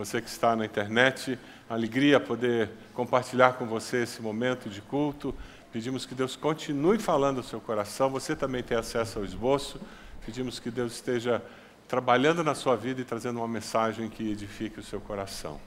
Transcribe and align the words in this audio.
Você 0.00 0.22
que 0.22 0.28
está 0.28 0.54
na 0.54 0.64
internet, 0.64 1.36
alegria 1.68 2.20
poder 2.20 2.70
compartilhar 2.94 3.54
com 3.54 3.66
você 3.66 4.04
esse 4.04 4.22
momento 4.22 4.70
de 4.70 4.80
culto. 4.80 5.34
Pedimos 5.72 6.06
que 6.06 6.14
Deus 6.14 6.36
continue 6.36 7.00
falando 7.00 7.38
ao 7.38 7.42
seu 7.42 7.60
coração. 7.60 8.08
Você 8.10 8.36
também 8.36 8.62
tem 8.62 8.78
acesso 8.78 9.18
ao 9.18 9.24
esboço. 9.24 9.80
Pedimos 10.24 10.60
que 10.60 10.70
Deus 10.70 10.92
esteja 10.92 11.42
trabalhando 11.88 12.44
na 12.44 12.54
sua 12.54 12.76
vida 12.76 13.00
e 13.00 13.04
trazendo 13.04 13.38
uma 13.38 13.48
mensagem 13.48 14.08
que 14.08 14.30
edifique 14.30 14.78
o 14.78 14.84
seu 14.84 15.00
coração. 15.00 15.60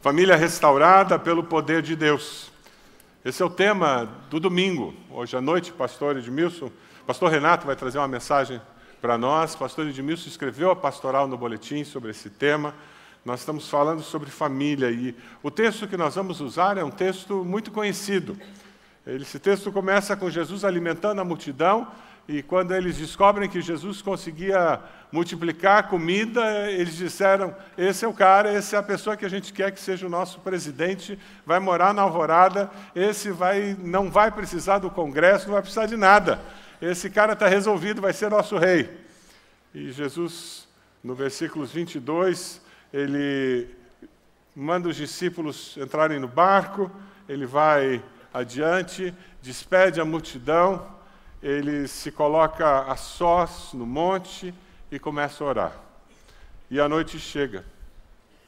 Família 0.00 0.34
restaurada 0.34 1.16
pelo 1.20 1.44
poder 1.44 1.82
de 1.82 1.94
Deus. 1.94 2.50
Esse 3.24 3.44
é 3.44 3.46
o 3.46 3.50
tema 3.50 4.08
do 4.28 4.40
domingo. 4.40 4.92
Hoje 5.08 5.36
à 5.36 5.40
noite, 5.40 5.70
pastor 5.70 6.16
Edmilson, 6.16 6.68
pastor 7.06 7.30
Renato 7.30 7.64
vai 7.64 7.76
trazer 7.76 7.98
uma 7.98 8.08
mensagem 8.08 8.60
para 9.02 9.18
nós. 9.18 9.56
Pastor 9.56 9.88
Edmilson 9.88 10.28
escreveu 10.28 10.70
a 10.70 10.76
pastoral 10.76 11.26
no 11.26 11.36
boletim 11.36 11.82
sobre 11.82 12.12
esse 12.12 12.30
tema. 12.30 12.72
Nós 13.24 13.40
estamos 13.40 13.68
falando 13.68 14.00
sobre 14.00 14.30
família 14.30 14.92
e 14.92 15.14
o 15.42 15.50
texto 15.50 15.88
que 15.88 15.96
nós 15.96 16.14
vamos 16.14 16.40
usar 16.40 16.78
é 16.78 16.84
um 16.84 16.90
texto 16.90 17.44
muito 17.44 17.72
conhecido. 17.72 18.38
Esse 19.04 19.40
texto 19.40 19.72
começa 19.72 20.16
com 20.16 20.30
Jesus 20.30 20.64
alimentando 20.64 21.20
a 21.20 21.24
multidão 21.24 21.88
e 22.28 22.42
quando 22.44 22.72
eles 22.72 22.96
descobrem 22.96 23.48
que 23.48 23.60
Jesus 23.60 24.00
conseguia 24.00 24.78
multiplicar 25.10 25.88
comida, 25.88 26.70
eles 26.70 26.96
disseram: 26.96 27.52
esse 27.76 28.04
é 28.04 28.08
o 28.08 28.12
cara, 28.12 28.54
esse 28.54 28.76
é 28.76 28.78
a 28.78 28.82
pessoa 28.84 29.16
que 29.16 29.24
a 29.24 29.28
gente 29.28 29.52
quer 29.52 29.72
que 29.72 29.80
seja 29.80 30.06
o 30.06 30.10
nosso 30.10 30.38
presidente, 30.38 31.18
vai 31.44 31.58
morar 31.58 31.92
na 31.92 32.02
Alvorada, 32.02 32.70
esse 32.94 33.32
vai, 33.32 33.76
não 33.82 34.08
vai 34.08 34.30
precisar 34.30 34.78
do 34.78 34.88
Congresso, 34.88 35.46
não 35.46 35.54
vai 35.54 35.62
precisar 35.62 35.86
de 35.86 35.96
nada 35.96 36.40
esse 36.82 37.08
cara 37.08 37.34
está 37.34 37.46
resolvido, 37.46 38.02
vai 38.02 38.12
ser 38.12 38.28
nosso 38.28 38.58
rei. 38.58 38.90
E 39.72 39.92
Jesus, 39.92 40.66
no 41.02 41.14
versículos 41.14 41.70
22, 41.70 42.60
ele 42.92 43.70
manda 44.54 44.88
os 44.88 44.96
discípulos 44.96 45.76
entrarem 45.76 46.18
no 46.18 46.26
barco, 46.26 46.90
ele 47.28 47.46
vai 47.46 48.02
adiante, 48.34 49.14
despede 49.40 50.00
a 50.00 50.04
multidão, 50.04 50.86
ele 51.40 51.86
se 51.86 52.10
coloca 52.10 52.82
a 52.82 52.96
sós 52.96 53.72
no 53.72 53.86
monte 53.86 54.52
e 54.90 54.98
começa 54.98 55.44
a 55.44 55.46
orar. 55.46 55.72
E 56.68 56.80
a 56.80 56.88
noite 56.88 57.16
chega. 57.18 57.64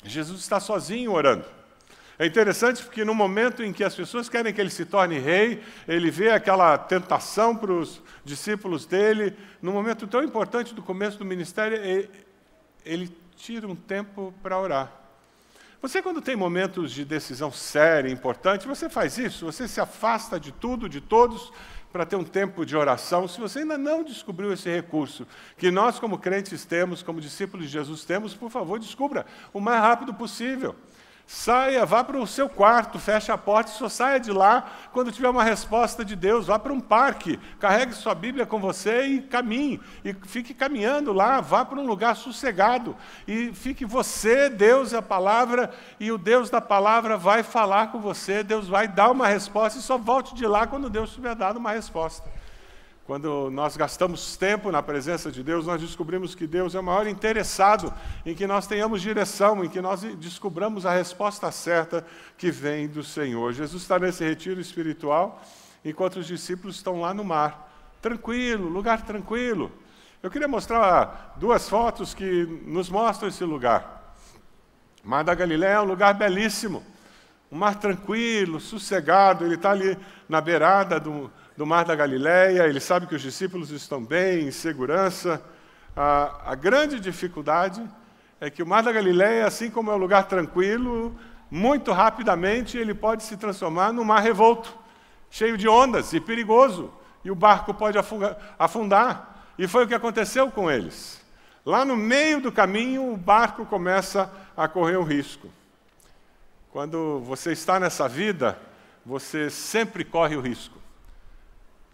Jesus 0.02 0.40
está 0.40 0.58
sozinho 0.58 1.12
orando. 1.12 1.44
É 2.18 2.26
interessante 2.26 2.82
porque 2.82 3.04
no 3.04 3.14
momento 3.14 3.62
em 3.62 3.72
que 3.72 3.82
as 3.82 3.94
pessoas 3.94 4.28
querem 4.28 4.52
que 4.52 4.60
ele 4.60 4.70
se 4.70 4.84
torne 4.84 5.18
rei, 5.18 5.62
ele 5.88 6.10
vê 6.10 6.30
aquela 6.30 6.78
tentação 6.78 7.56
para 7.56 7.72
os 7.72 8.00
discípulos 8.24 8.86
dele, 8.86 9.36
no 9.60 9.72
momento 9.72 10.06
tão 10.06 10.22
importante 10.22 10.74
do 10.74 10.82
começo 10.82 11.18
do 11.18 11.24
ministério, 11.24 11.76
ele 12.84 13.16
tira 13.36 13.66
um 13.66 13.74
tempo 13.74 14.32
para 14.42 14.58
orar. 14.58 14.92
Você, 15.82 16.00
quando 16.00 16.22
tem 16.22 16.34
momentos 16.34 16.92
de 16.92 17.04
decisão 17.04 17.52
séria, 17.52 18.08
importante, 18.08 18.66
você 18.66 18.88
faz 18.88 19.18
isso, 19.18 19.44
você 19.44 19.68
se 19.68 19.80
afasta 19.80 20.40
de 20.40 20.50
tudo, 20.50 20.88
de 20.88 21.00
todos, 21.00 21.52
para 21.92 22.06
ter 22.06 22.16
um 22.16 22.24
tempo 22.24 22.64
de 22.64 22.74
oração. 22.74 23.28
Se 23.28 23.38
você 23.38 23.58
ainda 23.58 23.76
não 23.76 24.02
descobriu 24.02 24.52
esse 24.52 24.70
recurso, 24.70 25.26
que 25.58 25.70
nós, 25.70 25.98
como 25.98 26.18
crentes, 26.18 26.64
temos, 26.64 27.02
como 27.02 27.20
discípulos 27.20 27.66
de 27.66 27.72
Jesus, 27.72 28.04
temos, 28.04 28.34
por 28.34 28.50
favor, 28.50 28.78
descubra 28.78 29.26
o 29.52 29.60
mais 29.60 29.80
rápido 29.80 30.14
possível. 30.14 30.74
Saia, 31.26 31.86
vá 31.86 32.04
para 32.04 32.18
o 32.18 32.26
seu 32.26 32.50
quarto, 32.50 32.98
feche 32.98 33.32
a 33.32 33.38
porta 33.38 33.70
e 33.70 33.74
só 33.74 33.88
saia 33.88 34.20
de 34.20 34.30
lá 34.30 34.70
quando 34.92 35.10
tiver 35.10 35.28
uma 35.28 35.42
resposta 35.42 36.04
de 36.04 36.14
Deus. 36.14 36.48
Vá 36.48 36.58
para 36.58 36.72
um 36.72 36.80
parque, 36.80 37.38
carregue 37.58 37.94
sua 37.94 38.14
Bíblia 38.14 38.44
com 38.44 38.60
você 38.60 39.06
e 39.06 39.22
caminhe. 39.22 39.80
E 40.04 40.14
fique 40.26 40.52
caminhando 40.52 41.14
lá, 41.14 41.40
vá 41.40 41.64
para 41.64 41.80
um 41.80 41.86
lugar 41.86 42.14
sossegado. 42.14 42.94
E 43.26 43.52
fique 43.54 43.86
você, 43.86 44.50
Deus, 44.50 44.92
a 44.92 45.00
palavra, 45.00 45.70
e 45.98 46.12
o 46.12 46.18
Deus 46.18 46.50
da 46.50 46.60
palavra 46.60 47.16
vai 47.16 47.42
falar 47.42 47.90
com 47.90 48.00
você. 48.00 48.42
Deus 48.42 48.68
vai 48.68 48.86
dar 48.86 49.10
uma 49.10 49.26
resposta 49.26 49.78
e 49.78 49.82
só 49.82 49.96
volte 49.96 50.34
de 50.34 50.46
lá 50.46 50.66
quando 50.66 50.90
Deus 50.90 51.14
tiver 51.14 51.34
dado 51.34 51.56
uma 51.58 51.72
resposta. 51.72 52.28
Quando 53.06 53.50
nós 53.50 53.76
gastamos 53.76 54.34
tempo 54.34 54.72
na 54.72 54.82
presença 54.82 55.30
de 55.30 55.42
Deus, 55.42 55.66
nós 55.66 55.78
descobrimos 55.78 56.34
que 56.34 56.46
Deus 56.46 56.74
é 56.74 56.80
o 56.80 56.82
maior 56.82 57.06
interessado 57.06 57.92
em 58.24 58.34
que 58.34 58.46
nós 58.46 58.66
tenhamos 58.66 59.02
direção, 59.02 59.62
em 59.62 59.68
que 59.68 59.78
nós 59.78 60.00
descobramos 60.16 60.86
a 60.86 60.92
resposta 60.94 61.52
certa 61.52 62.06
que 62.38 62.50
vem 62.50 62.88
do 62.88 63.04
Senhor. 63.04 63.52
Jesus 63.52 63.82
está 63.82 63.98
nesse 63.98 64.24
retiro 64.24 64.58
espiritual, 64.58 65.42
enquanto 65.84 66.16
os 66.16 66.26
discípulos 66.26 66.76
estão 66.76 67.02
lá 67.02 67.12
no 67.12 67.22
mar. 67.22 67.70
Tranquilo, 68.00 68.70
lugar 68.70 69.02
tranquilo. 69.02 69.70
Eu 70.22 70.30
queria 70.30 70.48
mostrar 70.48 71.34
duas 71.36 71.68
fotos 71.68 72.14
que 72.14 72.46
nos 72.64 72.88
mostram 72.88 73.28
esse 73.28 73.44
lugar. 73.44 74.14
O 75.04 75.08
mar 75.10 75.22
da 75.22 75.34
Galiléia 75.34 75.74
é 75.74 75.80
um 75.82 75.84
lugar 75.84 76.14
belíssimo, 76.14 76.82
um 77.52 77.58
mar 77.58 77.74
tranquilo, 77.74 78.58
sossegado. 78.58 79.44
Ele 79.44 79.56
está 79.56 79.72
ali 79.72 79.98
na 80.26 80.40
beirada 80.40 80.98
do 80.98 81.30
do 81.56 81.64
Mar 81.64 81.84
da 81.84 81.94
Galileia, 81.94 82.66
ele 82.66 82.80
sabe 82.80 83.06
que 83.06 83.14
os 83.14 83.22
discípulos 83.22 83.70
estão 83.70 84.02
bem, 84.04 84.48
em 84.48 84.50
segurança. 84.50 85.40
A, 85.96 86.52
a 86.52 86.54
grande 86.54 86.98
dificuldade 86.98 87.82
é 88.40 88.50
que 88.50 88.62
o 88.62 88.66
Mar 88.66 88.82
da 88.82 88.90
Galileia, 88.90 89.46
assim 89.46 89.70
como 89.70 89.90
é 89.90 89.94
um 89.94 89.98
lugar 89.98 90.26
tranquilo, 90.26 91.14
muito 91.48 91.92
rapidamente 91.92 92.76
ele 92.76 92.92
pode 92.92 93.22
se 93.22 93.36
transformar 93.36 93.92
num 93.92 94.04
mar 94.04 94.20
revolto, 94.20 94.76
cheio 95.30 95.56
de 95.56 95.68
ondas 95.68 96.12
e 96.12 96.20
perigoso, 96.20 96.92
e 97.24 97.30
o 97.30 97.34
barco 97.36 97.72
pode 97.72 97.96
afundar. 98.58 99.46
E 99.56 99.68
foi 99.68 99.84
o 99.84 99.88
que 99.88 99.94
aconteceu 99.94 100.50
com 100.50 100.68
eles. 100.68 101.22
Lá 101.64 101.84
no 101.84 101.96
meio 101.96 102.40
do 102.40 102.50
caminho, 102.50 103.12
o 103.12 103.16
barco 103.16 103.64
começa 103.64 104.30
a 104.56 104.66
correr 104.66 104.96
um 104.96 105.04
risco. 105.04 105.48
Quando 106.72 107.20
você 107.20 107.52
está 107.52 107.78
nessa 107.78 108.08
vida, 108.08 108.58
você 109.06 109.48
sempre 109.48 110.04
corre 110.04 110.34
o 110.36 110.40
risco 110.40 110.83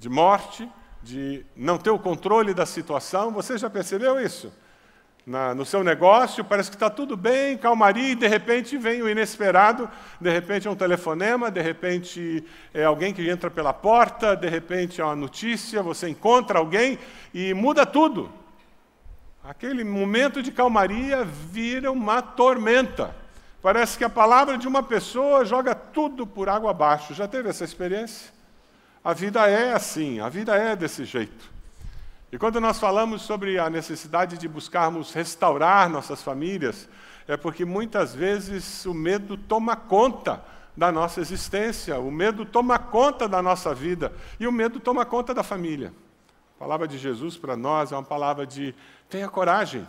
de 0.00 0.09
morte, 0.09 0.66
de 1.03 1.44
não 1.55 1.77
ter 1.77 1.91
o 1.91 1.99
controle 1.99 2.55
da 2.55 2.65
situação. 2.65 3.31
Você 3.33 3.59
já 3.59 3.69
percebeu 3.69 4.19
isso? 4.19 4.50
Na, 5.27 5.55
no 5.55 5.66
seu 5.66 5.84
negócio, 5.84 6.43
parece 6.43 6.71
que 6.71 6.77
está 6.77 6.88
tudo 6.88 7.19
bem, 7.19 7.59
calmaria, 7.59 8.12
e 8.12 8.15
de 8.15 8.27
repente 8.27 8.78
vem 8.78 9.03
o 9.03 9.09
inesperado, 9.09 9.89
de 10.19 10.31
repente 10.31 10.66
é 10.66 10.71
um 10.71 10.75
telefonema, 10.75 11.50
de 11.50 11.60
repente 11.60 12.43
é 12.72 12.84
alguém 12.84 13.12
que 13.12 13.28
entra 13.28 13.50
pela 13.50 13.75
porta, 13.75 14.34
de 14.34 14.49
repente 14.49 15.03
é 15.03 15.05
uma 15.05 15.15
notícia, 15.15 15.83
você 15.83 16.09
encontra 16.09 16.59
alguém 16.59 16.99
e 17.34 17.53
muda 17.53 17.84
tudo. 17.84 18.33
Aquele 19.44 19.84
momento 19.84 20.43
de 20.43 20.50
calmaria 20.50 21.22
vira 21.25 21.93
uma 21.93 22.22
tormenta. 22.22 23.15
Parece 23.60 23.99
que 23.99 24.05
a 24.05 24.10
palavra 24.10 24.56
de 24.56 24.66
uma 24.66 24.83
pessoa 24.83 25.44
joga 25.44 25.75
tudo 25.75 26.27
por 26.27 26.49
água 26.49 26.71
abaixo. 26.71 27.12
Já 27.12 27.28
teve 27.28 27.50
essa 27.50 27.62
experiência? 27.62 28.40
A 29.03 29.15
vida 29.15 29.49
é 29.49 29.72
assim, 29.72 30.21
a 30.21 30.28
vida 30.28 30.55
é 30.55 30.77
desse 30.77 31.05
jeito. 31.06 31.50
E 32.31 32.38
quando 32.38 32.61
nós 32.61 32.78
falamos 32.78 33.22
sobre 33.22 33.59
a 33.59 33.71
necessidade 33.71 34.37
de 34.37 34.47
buscarmos 34.47 35.12
restaurar 35.12 35.88
nossas 35.88 36.22
famílias, 36.22 36.88
é 37.27 37.37
porque 37.37 37.65
muitas 37.65 38.15
vezes 38.15 38.84
o 38.84 38.93
medo 38.93 39.37
toma 39.37 39.75
conta 39.75 40.44
da 40.77 40.93
nossa 40.93 41.21
existência, 41.21 41.99
o 41.99 42.10
medo 42.10 42.44
toma 42.44 42.78
conta 42.78 43.27
da 43.27 43.43
nossa 43.43 43.75
vida 43.75 44.12
e 44.39 44.47
o 44.47 44.53
medo 44.53 44.78
toma 44.78 45.05
conta 45.06 45.33
da 45.33 45.43
família. 45.43 45.93
A 46.56 46.59
palavra 46.59 46.87
de 46.87 46.99
Jesus 46.99 47.37
para 47.37 47.56
nós 47.56 47.91
é 47.93 47.97
uma 47.97 48.03
palavra 48.03 48.47
de 48.47 48.75
tenha 49.09 49.28
coragem, 49.28 49.87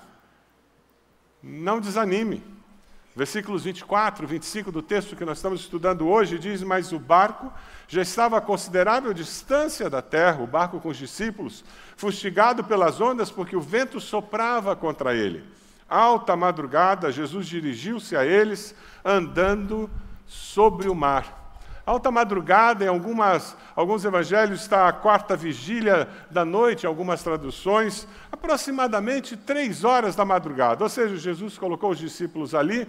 não 1.44 1.82
desanime. 1.82 2.42
Versículos 3.14 3.66
24, 3.66 4.26
25 4.26 4.72
do 4.72 4.82
texto 4.82 5.18
que 5.18 5.26
nós 5.26 5.38
estamos 5.38 5.60
estudando 5.60 6.08
hoje 6.08 6.40
diz: 6.40 6.64
Mas 6.64 6.94
o 6.94 7.00
barco 7.00 7.52
já 7.88 8.02
estava 8.02 8.38
a 8.38 8.42
considerável 8.42 9.14
distância 9.14 9.90
da 9.90 10.02
terra, 10.02 10.42
o 10.42 10.48
barco 10.48 10.80
com 10.80 10.88
os 10.88 10.98
discípulos, 10.98 11.64
fustigado 11.98 12.64
pelas 12.64 13.02
ondas, 13.02 13.30
porque 13.30 13.56
o 13.56 13.62
vento 13.62 14.00
soprava 14.00 14.78
contra 14.78 15.14
ele. 15.14 15.44
Alta 15.90 16.38
madrugada, 16.38 17.12
Jesus 17.12 17.48
dirigiu-se 17.48 18.16
a 18.16 18.26
eles, 18.26 18.74
andando 19.04 19.90
sobre 20.26 20.88
o 20.88 20.96
mar. 20.96 21.41
Alta 21.86 22.12
madrugada, 22.12 22.86
em 22.86 22.88
algumas, 22.88 23.56
alguns 23.76 24.06
evangelhos, 24.06 24.62
está 24.62 24.88
a 24.88 24.94
quarta 24.94 25.36
vigília 25.36 26.08
da 26.30 26.46
noite, 26.46 26.84
em 26.84 26.88
algumas 26.88 27.24
traduções, 27.24 28.08
aproximadamente 28.32 29.36
três 29.36 29.84
horas 29.84 30.16
da 30.16 30.24
madrugada. 30.24 30.84
Ou 30.84 30.90
seja, 30.90 31.18
Jesus 31.18 31.58
colocou 31.58 31.92
os 31.92 31.98
discípulos 31.98 32.54
ali 32.54 32.88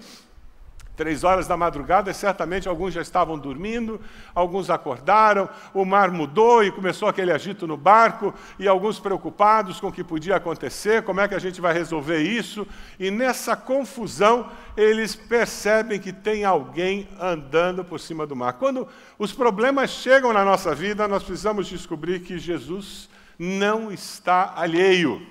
Três 0.95 1.25
horas 1.25 1.47
da 1.47 1.57
madrugada, 1.57 2.13
certamente 2.13 2.69
alguns 2.69 2.93
já 2.93 3.01
estavam 3.01 3.39
dormindo, 3.39 3.99
alguns 4.35 4.69
acordaram, 4.69 5.49
o 5.73 5.87
mar 5.87 6.11
mudou 6.11 6.63
e 6.63 6.71
começou 6.71 7.09
aquele 7.09 7.33
agito 7.33 7.67
no 7.67 7.79
barco, 7.79 8.35
e 8.59 8.69
alguns 8.69 9.01
preocupados 9.01 9.81
com 9.81 9.89
o 9.89 9.93
que 9.93 10.05
podia 10.05 10.37
acontecer, 10.37 11.03
como 11.03 11.21
é 11.21 11.27
que 11.27 11.35
a 11.35 11.39
gente 11.39 11.63
vai 11.63 11.73
resolver 11.73 12.21
isso, 12.21 12.67
e 13.01 13.11
nessa 13.11 13.57
confusão 13.57 14.51
eles 14.77 15.17
percebem 15.17 15.99
que 15.99 16.13
tem 16.13 16.45
alguém 16.45 17.09
andando 17.19 17.83
por 17.83 17.99
cima 17.99 18.27
do 18.27 18.37
mar. 18.37 18.55
Quando 18.55 18.87
os 19.19 19.33
problemas 19.33 19.91
chegam 19.91 20.31
na 20.31 20.45
nossa 20.45 20.75
vida, 20.75 21.09
nós 21.09 21.23
precisamos 21.23 21.69
descobrir 21.69 22.21
que 22.21 22.39
Jesus 22.39 23.09
não 23.39 23.91
está 23.91 24.53
alheio. 24.55 25.27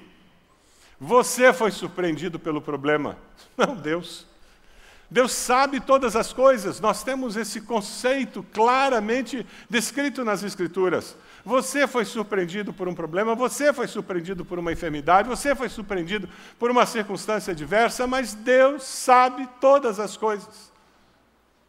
Você 1.00 1.54
foi 1.54 1.69
surpreendido 1.69 2.40
pelo 2.40 2.62
problema, 2.62 3.16
não 3.56 3.75
Deus. 3.75 4.31
Deus 5.12 5.34
sabe 5.34 5.81
todas 5.81 6.16
as 6.16 6.31
coisas, 6.31 6.80
nós 6.80 7.04
temos 7.04 7.36
esse 7.36 7.60
conceito 7.60 8.42
claramente 8.54 9.46
descrito 9.69 10.24
nas 10.24 10.42
Escrituras. 10.42 11.18
Você 11.44 11.86
foi 11.86 12.06
surpreendido 12.06 12.72
por 12.72 12.88
um 12.88 12.96
problema, 12.96 13.36
você 13.36 13.74
foi 13.74 13.90
surpreendido 13.90 14.46
por 14.46 14.58
uma 14.58 14.72
enfermidade, 14.72 15.28
você 15.28 15.54
foi 15.54 15.68
surpreendido 15.68 16.30
por 16.58 16.72
uma 16.72 16.86
circunstância 16.86 17.54
diversa, 17.54 18.08
mas 18.08 18.34
Deus 18.34 18.84
sabe 18.84 19.50
todas 19.60 20.00
as 20.00 20.16
coisas. 20.16 20.72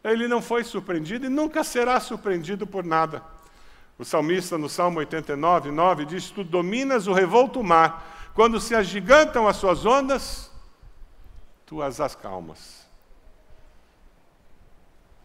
Ele 0.04 0.28
não 0.28 0.40
foi 0.40 0.62
surpreendido 0.62 1.26
e 1.26 1.28
nunca 1.28 1.64
será 1.64 1.98
surpreendido 1.98 2.64
por 2.64 2.84
nada. 2.84 3.24
O 3.98 4.04
salmista, 4.04 4.56
no 4.56 4.68
Salmo 4.68 5.00
89, 5.00 5.72
9, 5.72 6.04
diz: 6.04 6.30
Tu 6.30 6.44
dominas 6.44 7.08
o 7.08 7.12
revolto 7.12 7.60
mar, 7.60 8.30
quando 8.34 8.60
se 8.60 8.72
agigantam 8.72 9.48
as 9.48 9.56
suas 9.56 9.84
ondas, 9.84 10.48
tu 11.66 11.82
as 11.82 12.00
acalmas. 12.00 12.81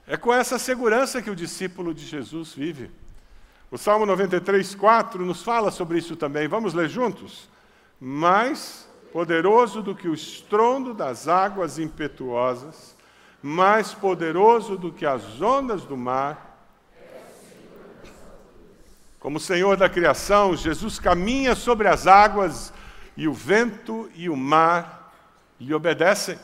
É 0.07 0.15
com 0.15 0.33
essa 0.33 0.57
segurança 0.57 1.21
que 1.21 1.30
o 1.30 1.36
discípulo 1.36 1.94
de 1.94 2.06
Jesus 2.06 2.54
vive. 2.54 2.89
O 3.69 3.77
Salmo 3.77 4.06
93, 4.06 4.74
4 4.74 5.25
nos 5.25 5.44
fala 5.44 5.69
sobre 5.69 5.98
isso 5.98 6.15
também. 6.15 6.48
Vamos 6.48 6.74
ler 6.74 6.88
juntos? 6.88 7.50
Mais 8.00 8.88
poderoso 9.12 9.81
do 9.81 9.94
que 9.94 10.07
o 10.07 10.13
estrondo 10.13 10.94
das 10.94 11.27
águas 11.27 11.77
impetuosas, 11.77 12.95
mais 13.44 13.94
poderoso 13.94 14.77
do 14.77 14.94
que 14.94 15.06
as 15.06 15.42
ondas 15.42 15.83
do 15.83 15.98
mar. 15.98 16.57
Como 19.19 19.42
Senhor 19.42 19.75
da 19.75 19.89
criação, 19.89 20.56
Jesus 20.56 21.00
caminha 21.00 21.53
sobre 21.53 21.89
as 21.89 22.07
águas 22.07 22.71
e 23.18 23.27
o 23.27 23.33
vento 23.33 24.10
e 24.15 24.30
o 24.30 24.38
mar 24.38 25.13
lhe 25.60 25.74
obedecem. 25.74 26.39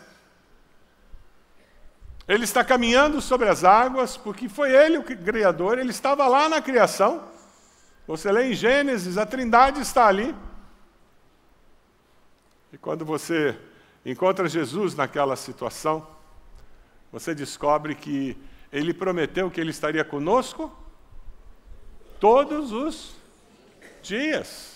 Ele 2.28 2.46
está 2.46 2.64
caminhando 2.64 3.20
sobre 3.20 3.50
as 3.50 3.64
águas, 3.64 4.16
porque 4.16 4.48
foi 4.48 4.72
ele 4.72 4.98
o 4.98 5.04
Criador, 5.04 5.78
ele 5.78 5.92
estava 5.92 6.28
lá 6.28 6.48
na 6.48 6.62
criação. 6.62 7.24
Você 8.08 8.32
lê 8.32 8.52
em 8.52 8.54
Gênesis, 8.54 9.18
a 9.18 9.26
Trindade 9.26 9.82
está 9.82 10.08
ali. 10.08 10.34
E 12.72 12.78
quando 12.78 13.06
você 13.06 13.58
encontra 14.06 14.48
Jesus 14.48 14.96
naquela 14.96 15.36
situação, 15.36 16.06
você 17.12 17.36
descobre 17.36 17.94
que 17.94 18.38
ele 18.72 18.94
prometeu 18.94 19.52
que 19.52 19.62
ele 19.62 19.70
estaria 19.70 20.04
conosco 20.04 20.72
todos 22.20 22.72
os 22.72 23.16
dias. 24.02 24.73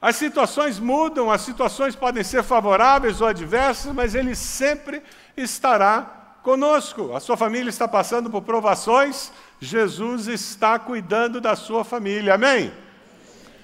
As 0.00 0.14
situações 0.16 0.78
mudam, 0.78 1.30
as 1.30 1.40
situações 1.40 1.96
podem 1.96 2.22
ser 2.22 2.42
favoráveis 2.44 3.20
ou 3.20 3.26
adversas, 3.26 3.92
mas 3.92 4.14
Ele 4.14 4.34
sempre 4.34 5.02
estará 5.36 6.36
conosco. 6.42 7.14
A 7.14 7.20
sua 7.20 7.36
família 7.36 7.68
está 7.68 7.88
passando 7.88 8.30
por 8.30 8.42
provações, 8.42 9.32
Jesus 9.60 10.28
está 10.28 10.78
cuidando 10.78 11.40
da 11.40 11.56
sua 11.56 11.84
família. 11.84 12.34
Amém? 12.34 12.72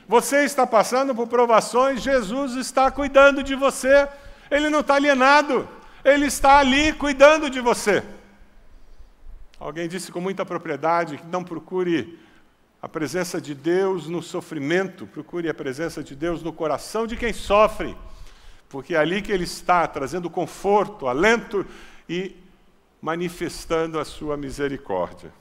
Você 0.08 0.44
está 0.44 0.66
passando 0.66 1.14
por 1.14 1.28
provações, 1.28 2.02
Jesus 2.02 2.56
está 2.56 2.90
cuidando 2.90 3.42
de 3.42 3.54
você. 3.54 4.08
Ele 4.50 4.68
não 4.68 4.80
está 4.80 4.96
alienado, 4.96 5.68
Ele 6.04 6.26
está 6.26 6.58
ali 6.58 6.92
cuidando 6.92 7.48
de 7.48 7.60
você. 7.60 8.02
Alguém 9.58 9.88
disse 9.88 10.12
com 10.12 10.20
muita 10.20 10.44
propriedade 10.44 11.16
que 11.16 11.26
não 11.26 11.44
procure 11.44 12.18
a 12.84 12.88
presença 12.88 13.40
de 13.40 13.54
Deus 13.54 14.08
no 14.08 14.22
sofrimento, 14.22 15.06
procure 15.06 15.48
a 15.48 15.54
presença 15.54 16.04
de 16.04 16.14
Deus 16.14 16.42
no 16.42 16.52
coração 16.52 17.06
de 17.06 17.16
quem 17.16 17.32
sofre, 17.32 17.96
porque 18.68 18.94
é 18.94 18.98
ali 18.98 19.22
que 19.22 19.32
Ele 19.32 19.44
está, 19.44 19.88
trazendo 19.88 20.28
conforto, 20.28 21.08
alento 21.08 21.64
e 22.06 22.36
manifestando 23.00 23.98
a 23.98 24.04
sua 24.04 24.36
misericórdia. 24.36 25.32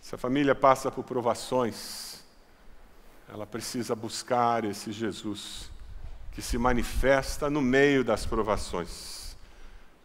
Se 0.00 0.14
a 0.14 0.18
família 0.18 0.54
passa 0.54 0.90
por 0.90 1.04
provações, 1.04 2.24
ela 3.30 3.46
precisa 3.46 3.94
buscar 3.94 4.64
esse 4.64 4.92
Jesus 4.92 5.70
que 6.32 6.40
se 6.40 6.56
manifesta 6.56 7.50
no 7.50 7.60
meio 7.60 8.02
das 8.02 8.24
provações. 8.24 9.19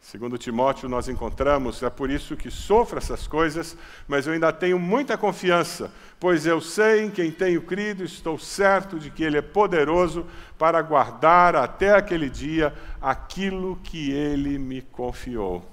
Segundo 0.05 0.37
Timóteo, 0.37 0.87
nós 0.87 1.09
encontramos, 1.09 1.81
é 1.81 1.89
por 1.89 2.11
isso 2.11 2.37
que 2.37 2.51
sofro 2.51 2.99
essas 2.99 3.25
coisas, 3.25 3.75
mas 4.07 4.27
eu 4.27 4.33
ainda 4.33 4.53
tenho 4.53 4.77
muita 4.77 5.17
confiança, 5.17 5.91
pois 6.19 6.45
eu 6.45 6.61
sei 6.61 7.05
em 7.05 7.09
quem 7.09 7.31
tenho 7.31 7.63
crido, 7.63 8.03
estou 8.03 8.37
certo 8.37 8.99
de 8.99 9.09
que 9.09 9.23
Ele 9.23 9.39
é 9.39 9.41
poderoso 9.41 10.27
para 10.59 10.79
guardar 10.83 11.55
até 11.55 11.95
aquele 11.95 12.29
dia 12.29 12.71
aquilo 13.01 13.77
que 13.77 14.11
Ele 14.11 14.59
me 14.59 14.83
confiou. 14.83 15.65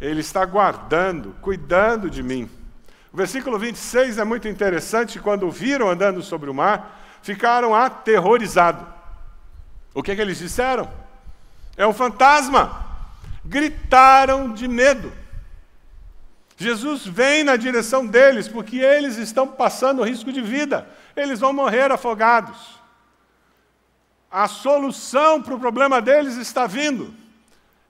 Ele 0.00 0.20
está 0.20 0.44
guardando, 0.44 1.34
cuidando 1.40 2.08
de 2.08 2.22
mim. 2.22 2.48
O 3.12 3.16
versículo 3.16 3.58
26 3.58 4.18
é 4.18 4.24
muito 4.24 4.46
interessante, 4.46 5.18
quando 5.18 5.50
viram 5.50 5.90
andando 5.90 6.22
sobre 6.22 6.48
o 6.48 6.54
mar, 6.54 7.18
ficaram 7.20 7.74
aterrorizados. 7.74 8.86
O 9.92 10.04
que, 10.04 10.12
é 10.12 10.14
que 10.14 10.22
eles 10.22 10.38
disseram? 10.38 11.03
É 11.76 11.86
um 11.86 11.92
fantasma. 11.92 12.84
Gritaram 13.44 14.52
de 14.52 14.66
medo. 14.66 15.12
Jesus 16.56 17.04
vem 17.06 17.42
na 17.42 17.56
direção 17.56 18.06
deles 18.06 18.46
porque 18.46 18.78
eles 18.78 19.16
estão 19.16 19.46
passando 19.46 20.04
risco 20.04 20.32
de 20.32 20.40
vida. 20.40 20.88
Eles 21.16 21.40
vão 21.40 21.52
morrer 21.52 21.90
afogados. 21.90 22.80
A 24.30 24.48
solução 24.48 25.42
para 25.42 25.54
o 25.54 25.60
problema 25.60 26.00
deles 26.00 26.36
está 26.36 26.66
vindo. 26.66 27.14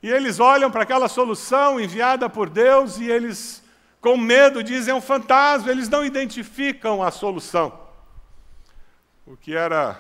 E 0.03 0.11
eles 0.11 0.41
olham 0.41 0.71
para 0.71 0.83
aquela 0.83 1.09
solução 1.09 1.81
enviada 1.81 2.29
por 2.29 2.51
Deus 2.51 2.99
e 2.99 3.05
eles, 3.05 3.63
com 4.01 4.17
medo, 4.17 4.63
dizem 4.63 4.93
é 4.93 4.95
um 4.95 5.01
fantasma. 5.01 5.71
Eles 5.71 5.89
não 5.89 6.05
identificam 6.05 7.03
a 7.03 7.11
solução. 7.11 7.73
O 9.27 9.37
que 9.37 9.55
era 9.55 9.99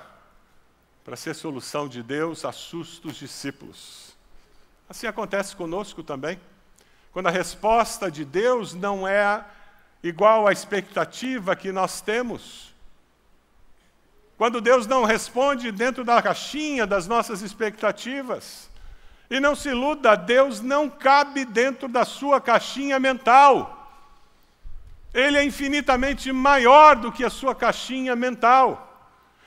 para 1.04 1.16
ser 1.16 1.34
solução 1.34 1.86
de 1.86 2.02
Deus, 2.02 2.46
assusta 2.46 3.08
os 3.08 3.16
discípulos. 3.16 4.16
Assim 4.88 5.06
acontece 5.06 5.54
conosco 5.54 6.02
também. 6.02 6.40
Quando 7.12 7.26
a 7.26 7.30
resposta 7.30 8.10
de 8.10 8.24
Deus 8.24 8.72
não 8.72 9.06
é 9.06 9.44
igual 10.02 10.46
à 10.46 10.52
expectativa 10.52 11.54
que 11.54 11.70
nós 11.70 12.00
temos. 12.00 12.72
Quando 14.38 14.62
Deus 14.62 14.86
não 14.86 15.04
responde 15.04 15.70
dentro 15.70 16.04
da 16.04 16.20
caixinha 16.22 16.86
das 16.86 17.06
nossas 17.06 17.42
expectativas. 17.42 18.70
E 19.30 19.38
não 19.38 19.54
se 19.54 19.68
iluda, 19.68 20.16
Deus 20.16 20.60
não 20.60 20.88
cabe 20.88 21.44
dentro 21.44 21.86
da 21.86 22.04
sua 22.04 22.40
caixinha 22.40 22.98
mental. 22.98 24.02
Ele 25.12 25.38
é 25.38 25.44
infinitamente 25.44 26.32
maior 26.32 26.96
do 26.96 27.12
que 27.12 27.24
a 27.24 27.30
sua 27.30 27.54
caixinha 27.54 28.16
mental. 28.16 28.93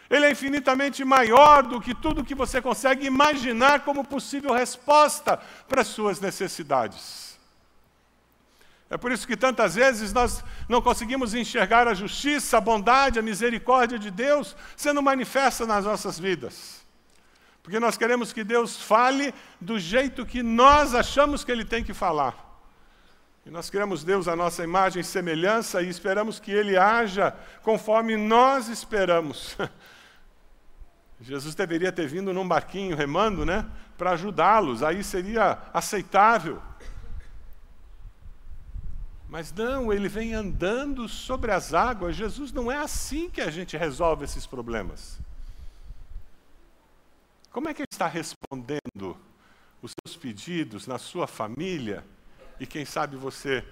Ele 0.09 0.25
é 0.25 0.31
infinitamente 0.31 1.03
maior 1.03 1.63
do 1.63 1.81
que 1.81 1.93
tudo 1.93 2.23
que 2.23 2.35
você 2.35 2.61
consegue 2.61 3.05
imaginar 3.05 3.81
como 3.81 4.03
possível 4.03 4.53
resposta 4.53 5.37
para 5.67 5.81
as 5.81 5.87
suas 5.87 6.19
necessidades. 6.19 7.27
É 8.89 8.97
por 8.97 9.11
isso 9.11 9.27
que 9.27 9.35
tantas 9.35 9.75
vezes 9.75 10.13
nós 10.13 10.43
não 10.69 10.81
conseguimos 10.81 11.33
enxergar 11.33 11.87
a 11.87 11.93
justiça, 11.93 12.57
a 12.57 12.61
bondade, 12.61 13.19
a 13.19 13.21
misericórdia 13.21 13.99
de 13.99 14.09
Deus 14.09 14.55
sendo 14.77 15.01
manifesta 15.01 15.65
nas 15.65 15.83
nossas 15.83 16.17
vidas. 16.17 16.85
Porque 17.61 17.81
nós 17.81 17.97
queremos 17.97 18.31
que 18.31 18.45
Deus 18.45 18.81
fale 18.81 19.33
do 19.59 19.77
jeito 19.77 20.25
que 20.25 20.41
nós 20.41 20.95
achamos 20.95 21.43
que 21.43 21.51
Ele 21.51 21.65
tem 21.65 21.83
que 21.83 21.93
falar. 21.93 22.47
E 23.45 23.49
nós 23.49 23.69
criamos 23.69 24.05
Deus 24.05 24.29
a 24.29 24.37
nossa 24.37 24.63
imagem 24.63 25.01
e 25.01 25.05
semelhança 25.05 25.81
e 25.81 25.89
esperamos 25.89 26.39
que 26.39 26.51
Ele 26.51 26.77
haja 26.77 27.35
conforme 27.63 28.15
nós 28.15 28.69
esperamos. 28.69 29.57
Jesus 31.19 31.55
deveria 31.55 31.91
ter 31.91 32.07
vindo 32.07 32.33
num 32.33 32.47
barquinho 32.47 32.95
remando, 32.95 33.45
né? 33.45 33.65
Para 33.97 34.11
ajudá-los, 34.11 34.83
aí 34.83 35.03
seria 35.03 35.57
aceitável. 35.73 36.61
Mas 39.27 39.51
não, 39.51 39.91
ele 39.91 40.07
vem 40.07 40.33
andando 40.33 41.09
sobre 41.09 41.51
as 41.51 41.73
águas. 41.73 42.15
Jesus 42.15 42.51
não 42.51 42.71
é 42.71 42.77
assim 42.77 43.29
que 43.29 43.41
a 43.41 43.49
gente 43.49 43.75
resolve 43.75 44.23
esses 44.23 44.45
problemas. 44.45 45.19
Como 47.51 47.67
é 47.67 47.73
que 47.73 47.81
ele 47.81 47.87
está 47.91 48.07
respondendo 48.07 49.17
os 49.81 49.91
seus 50.05 50.15
pedidos 50.15 50.87
na 50.87 50.97
sua 50.97 51.27
família? 51.27 52.05
E 52.59 52.65
quem 52.65 52.85
sabe 52.85 53.17
você 53.17 53.65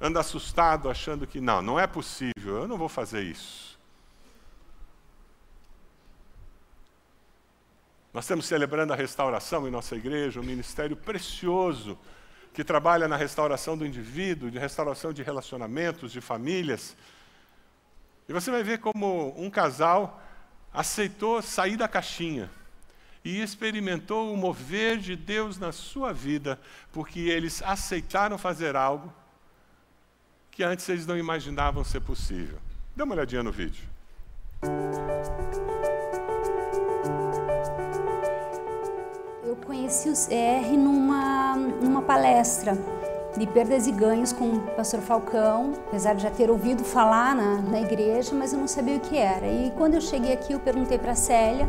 anda 0.00 0.20
assustado 0.20 0.90
achando 0.90 1.26
que 1.26 1.40
não, 1.40 1.62
não 1.62 1.80
é 1.80 1.86
possível, 1.86 2.58
eu 2.58 2.68
não 2.68 2.76
vou 2.76 2.88
fazer 2.88 3.22
isso. 3.22 3.78
Nós 8.12 8.24
estamos 8.24 8.46
celebrando 8.46 8.92
a 8.92 8.96
restauração 8.96 9.66
em 9.66 9.70
nossa 9.70 9.96
igreja, 9.96 10.40
um 10.40 10.44
ministério 10.44 10.94
precioso 10.94 11.98
que 12.52 12.62
trabalha 12.62 13.08
na 13.08 13.16
restauração 13.16 13.76
do 13.76 13.86
indivíduo, 13.86 14.50
de 14.50 14.58
restauração 14.58 15.12
de 15.12 15.22
relacionamentos, 15.22 16.12
de 16.12 16.20
famílias. 16.20 16.94
E 18.28 18.32
você 18.32 18.50
vai 18.50 18.62
ver 18.62 18.78
como 18.78 19.34
um 19.36 19.48
casal 19.48 20.22
aceitou 20.72 21.40
sair 21.42 21.76
da 21.76 21.88
caixinha 21.88 22.50
e 23.24 23.40
experimentou 23.40 24.32
o 24.32 24.36
mover 24.36 24.98
de 24.98 25.14
Deus 25.14 25.58
na 25.58 25.70
sua 25.70 26.12
vida, 26.12 26.58
porque 26.92 27.20
eles 27.20 27.62
aceitaram 27.62 28.36
fazer 28.36 28.74
algo 28.74 29.12
que 30.50 30.62
antes 30.62 30.88
eles 30.88 31.06
não 31.06 31.16
imaginavam 31.16 31.82
ser 31.84 32.00
possível. 32.00 32.58
Dê 32.94 33.02
uma 33.02 33.14
olhadinha 33.14 33.42
no 33.42 33.52
vídeo. 33.52 33.88
CR 39.92 40.76
numa, 40.76 41.56
numa 41.56 42.02
palestra 42.02 42.76
de 43.36 43.46
perdas 43.46 43.86
e 43.86 43.92
ganhos 43.92 44.32
com 44.32 44.44
o 44.44 44.60
pastor 44.76 45.00
Falcão, 45.00 45.72
apesar 45.88 46.14
de 46.14 46.22
já 46.22 46.30
ter 46.30 46.50
ouvido 46.50 46.84
falar 46.84 47.34
na, 47.34 47.56
na 47.62 47.80
igreja, 47.80 48.34
mas 48.34 48.52
eu 48.52 48.58
não 48.58 48.68
sabia 48.68 48.96
o 48.96 49.00
que 49.00 49.16
era. 49.16 49.46
E 49.46 49.72
quando 49.76 49.94
eu 49.94 50.00
cheguei 50.00 50.32
aqui, 50.32 50.52
eu 50.52 50.60
perguntei 50.60 50.98
para 50.98 51.12
a 51.12 51.14
Célia 51.14 51.68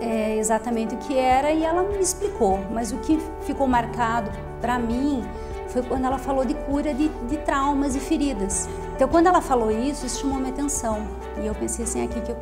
é, 0.00 0.36
exatamente 0.36 0.94
o 0.94 0.98
que 0.98 1.16
era 1.16 1.52
e 1.52 1.64
ela 1.64 1.82
me 1.82 1.98
explicou. 1.98 2.58
Mas 2.70 2.92
o 2.92 2.98
que 2.98 3.18
ficou 3.42 3.66
marcado 3.66 4.30
para 4.60 4.78
mim 4.78 5.22
foi 5.68 5.82
quando 5.82 6.04
ela 6.04 6.18
falou 6.18 6.44
de 6.44 6.54
cura 6.54 6.92
de, 6.92 7.08
de, 7.08 7.36
traumas 7.38 7.94
e 7.94 8.00
feridas. 8.00 8.68
Então, 8.96 9.08
quando 9.08 9.26
ela 9.26 9.40
falou 9.40 9.70
isso, 9.70 10.04
isso 10.06 10.20
chamou 10.20 10.38
minha 10.38 10.52
atenção. 10.52 11.06
E 11.40 11.46
eu 11.46 11.54
pensei 11.54 11.84
assim, 11.84 12.00
é 12.00 12.04
aqui 12.04 12.20
que 12.20 12.32
eu, 12.32 12.36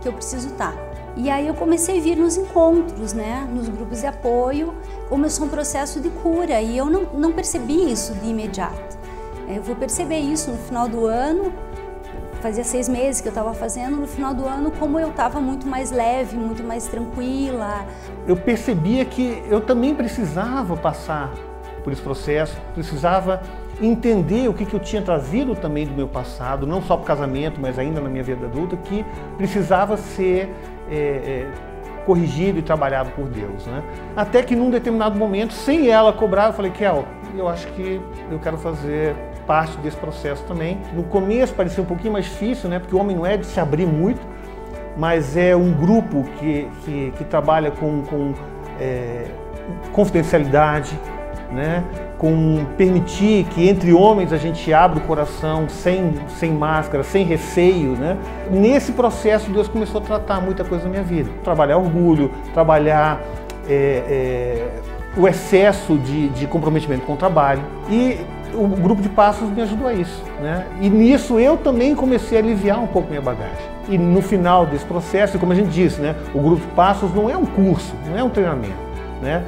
que 0.00 0.08
eu 0.08 0.12
preciso 0.12 0.48
estar. 0.48 0.74
E 1.16 1.28
aí 1.28 1.46
eu 1.46 1.54
comecei 1.54 1.98
a 1.98 2.02
vir 2.02 2.16
nos 2.16 2.36
encontros, 2.36 3.12
né, 3.12 3.46
nos 3.52 3.68
grupos 3.68 4.00
de 4.00 4.06
apoio, 4.06 4.74
começou 5.08 5.46
um 5.46 5.48
processo 5.48 6.00
de 6.00 6.08
cura 6.08 6.60
e 6.60 6.76
eu 6.76 6.86
não, 6.86 7.02
não 7.14 7.32
percebi 7.32 7.92
isso 7.92 8.14
de 8.14 8.28
imediato. 8.28 8.98
É, 9.48 9.58
eu 9.58 9.62
vou 9.62 9.76
perceber 9.76 10.18
isso 10.18 10.50
no 10.50 10.56
final 10.56 10.88
do 10.88 11.04
ano, 11.06 11.52
fazia 12.40 12.64
seis 12.64 12.88
meses 12.88 13.20
que 13.20 13.28
eu 13.28 13.30
estava 13.30 13.52
fazendo, 13.52 13.96
no 13.96 14.06
final 14.06 14.34
do 14.34 14.46
ano, 14.46 14.70
como 14.72 14.98
eu 14.98 15.10
estava 15.10 15.38
muito 15.38 15.66
mais 15.66 15.90
leve, 15.90 16.36
muito 16.36 16.62
mais 16.64 16.86
tranquila. 16.86 17.86
Eu 18.26 18.36
percebia 18.36 19.04
que 19.04 19.42
eu 19.50 19.60
também 19.60 19.94
precisava 19.94 20.76
passar 20.76 21.30
por 21.84 21.92
esse 21.92 22.02
processo, 22.02 22.56
precisava 22.72 23.42
entender 23.80 24.48
o 24.48 24.54
que, 24.54 24.64
que 24.64 24.74
eu 24.74 24.80
tinha 24.80 25.02
trazido 25.02 25.54
também 25.54 25.86
do 25.86 25.92
meu 25.92 26.08
passado, 26.08 26.66
não 26.66 26.80
só 26.80 26.96
para 26.96 27.02
o 27.02 27.06
casamento, 27.06 27.60
mas 27.60 27.78
ainda 27.78 28.00
na 28.00 28.08
minha 28.08 28.22
vida 28.22 28.46
adulta, 28.46 28.76
que 28.76 29.04
precisava 29.36 29.96
ser 29.96 30.54
é, 30.92 30.94
é, 30.94 31.46
corrigido 32.04 32.58
e 32.58 32.62
trabalhado 32.62 33.10
por 33.12 33.26
Deus. 33.26 33.66
Né? 33.66 33.82
Até 34.14 34.42
que 34.42 34.54
num 34.54 34.70
determinado 34.70 35.18
momento, 35.18 35.54
sem 35.54 35.88
ela 35.88 36.12
cobrar, 36.12 36.48
eu 36.48 36.52
falei, 36.52 36.70
Kel, 36.70 37.04
eu 37.36 37.48
acho 37.48 37.66
que 37.68 38.00
eu 38.30 38.38
quero 38.38 38.58
fazer 38.58 39.16
parte 39.46 39.76
desse 39.78 39.96
processo 39.96 40.44
também. 40.44 40.78
No 40.92 41.04
começo 41.04 41.54
parecia 41.54 41.82
um 41.82 41.86
pouquinho 41.86 42.12
mais 42.12 42.26
difícil, 42.26 42.68
né? 42.68 42.78
porque 42.78 42.94
o 42.94 42.98
homem 42.98 43.16
não 43.16 43.24
é 43.24 43.36
de 43.36 43.46
se 43.46 43.58
abrir 43.58 43.86
muito, 43.86 44.20
mas 44.96 45.36
é 45.36 45.56
um 45.56 45.72
grupo 45.72 46.24
que, 46.38 46.68
que, 46.84 47.12
que 47.16 47.24
trabalha 47.24 47.70
com, 47.70 48.02
com 48.02 48.34
é, 48.78 49.24
confidencialidade, 49.92 50.98
né? 51.52 51.84
com 52.18 52.64
permitir 52.76 53.44
que 53.46 53.68
entre 53.68 53.92
homens 53.92 54.32
a 54.32 54.36
gente 54.36 54.72
abra 54.72 54.98
o 54.98 55.02
coração 55.02 55.68
sem, 55.68 56.14
sem 56.28 56.52
máscara, 56.52 57.02
sem 57.02 57.24
receio. 57.24 57.96
Né? 57.96 58.16
Nesse 58.50 58.92
processo, 58.92 59.50
Deus 59.50 59.66
começou 59.66 60.00
a 60.00 60.04
tratar 60.04 60.40
muita 60.40 60.64
coisa 60.64 60.84
na 60.84 60.90
minha 60.90 61.02
vida. 61.02 61.30
Trabalhar 61.42 61.78
orgulho, 61.78 62.30
trabalhar 62.54 63.20
é, 63.68 64.02
é, 64.08 64.68
o 65.16 65.26
excesso 65.26 65.98
de, 65.98 66.28
de 66.28 66.46
comprometimento 66.46 67.04
com 67.04 67.14
o 67.14 67.16
trabalho. 67.16 67.62
E 67.90 68.18
o 68.54 68.68
grupo 68.68 69.02
de 69.02 69.08
passos 69.08 69.48
me 69.50 69.62
ajudou 69.62 69.88
a 69.88 69.92
isso. 69.92 70.22
Né? 70.40 70.66
E 70.80 70.88
nisso 70.88 71.40
eu 71.40 71.56
também 71.56 71.94
comecei 71.94 72.38
a 72.38 72.40
aliviar 72.40 72.80
um 72.80 72.86
pouco 72.86 73.08
minha 73.08 73.20
bagagem. 73.20 73.72
E 73.88 73.98
no 73.98 74.22
final 74.22 74.64
desse 74.64 74.84
processo, 74.84 75.38
como 75.38 75.52
a 75.52 75.56
gente 75.56 75.70
disse, 75.70 76.00
né, 76.00 76.14
o 76.32 76.40
grupo 76.40 76.62
de 76.62 76.72
passos 76.72 77.12
não 77.12 77.28
é 77.28 77.36
um 77.36 77.44
curso, 77.44 77.92
não 78.08 78.16
é 78.16 78.22
um 78.22 78.30
treinamento. 78.30 78.76
Né? 79.20 79.42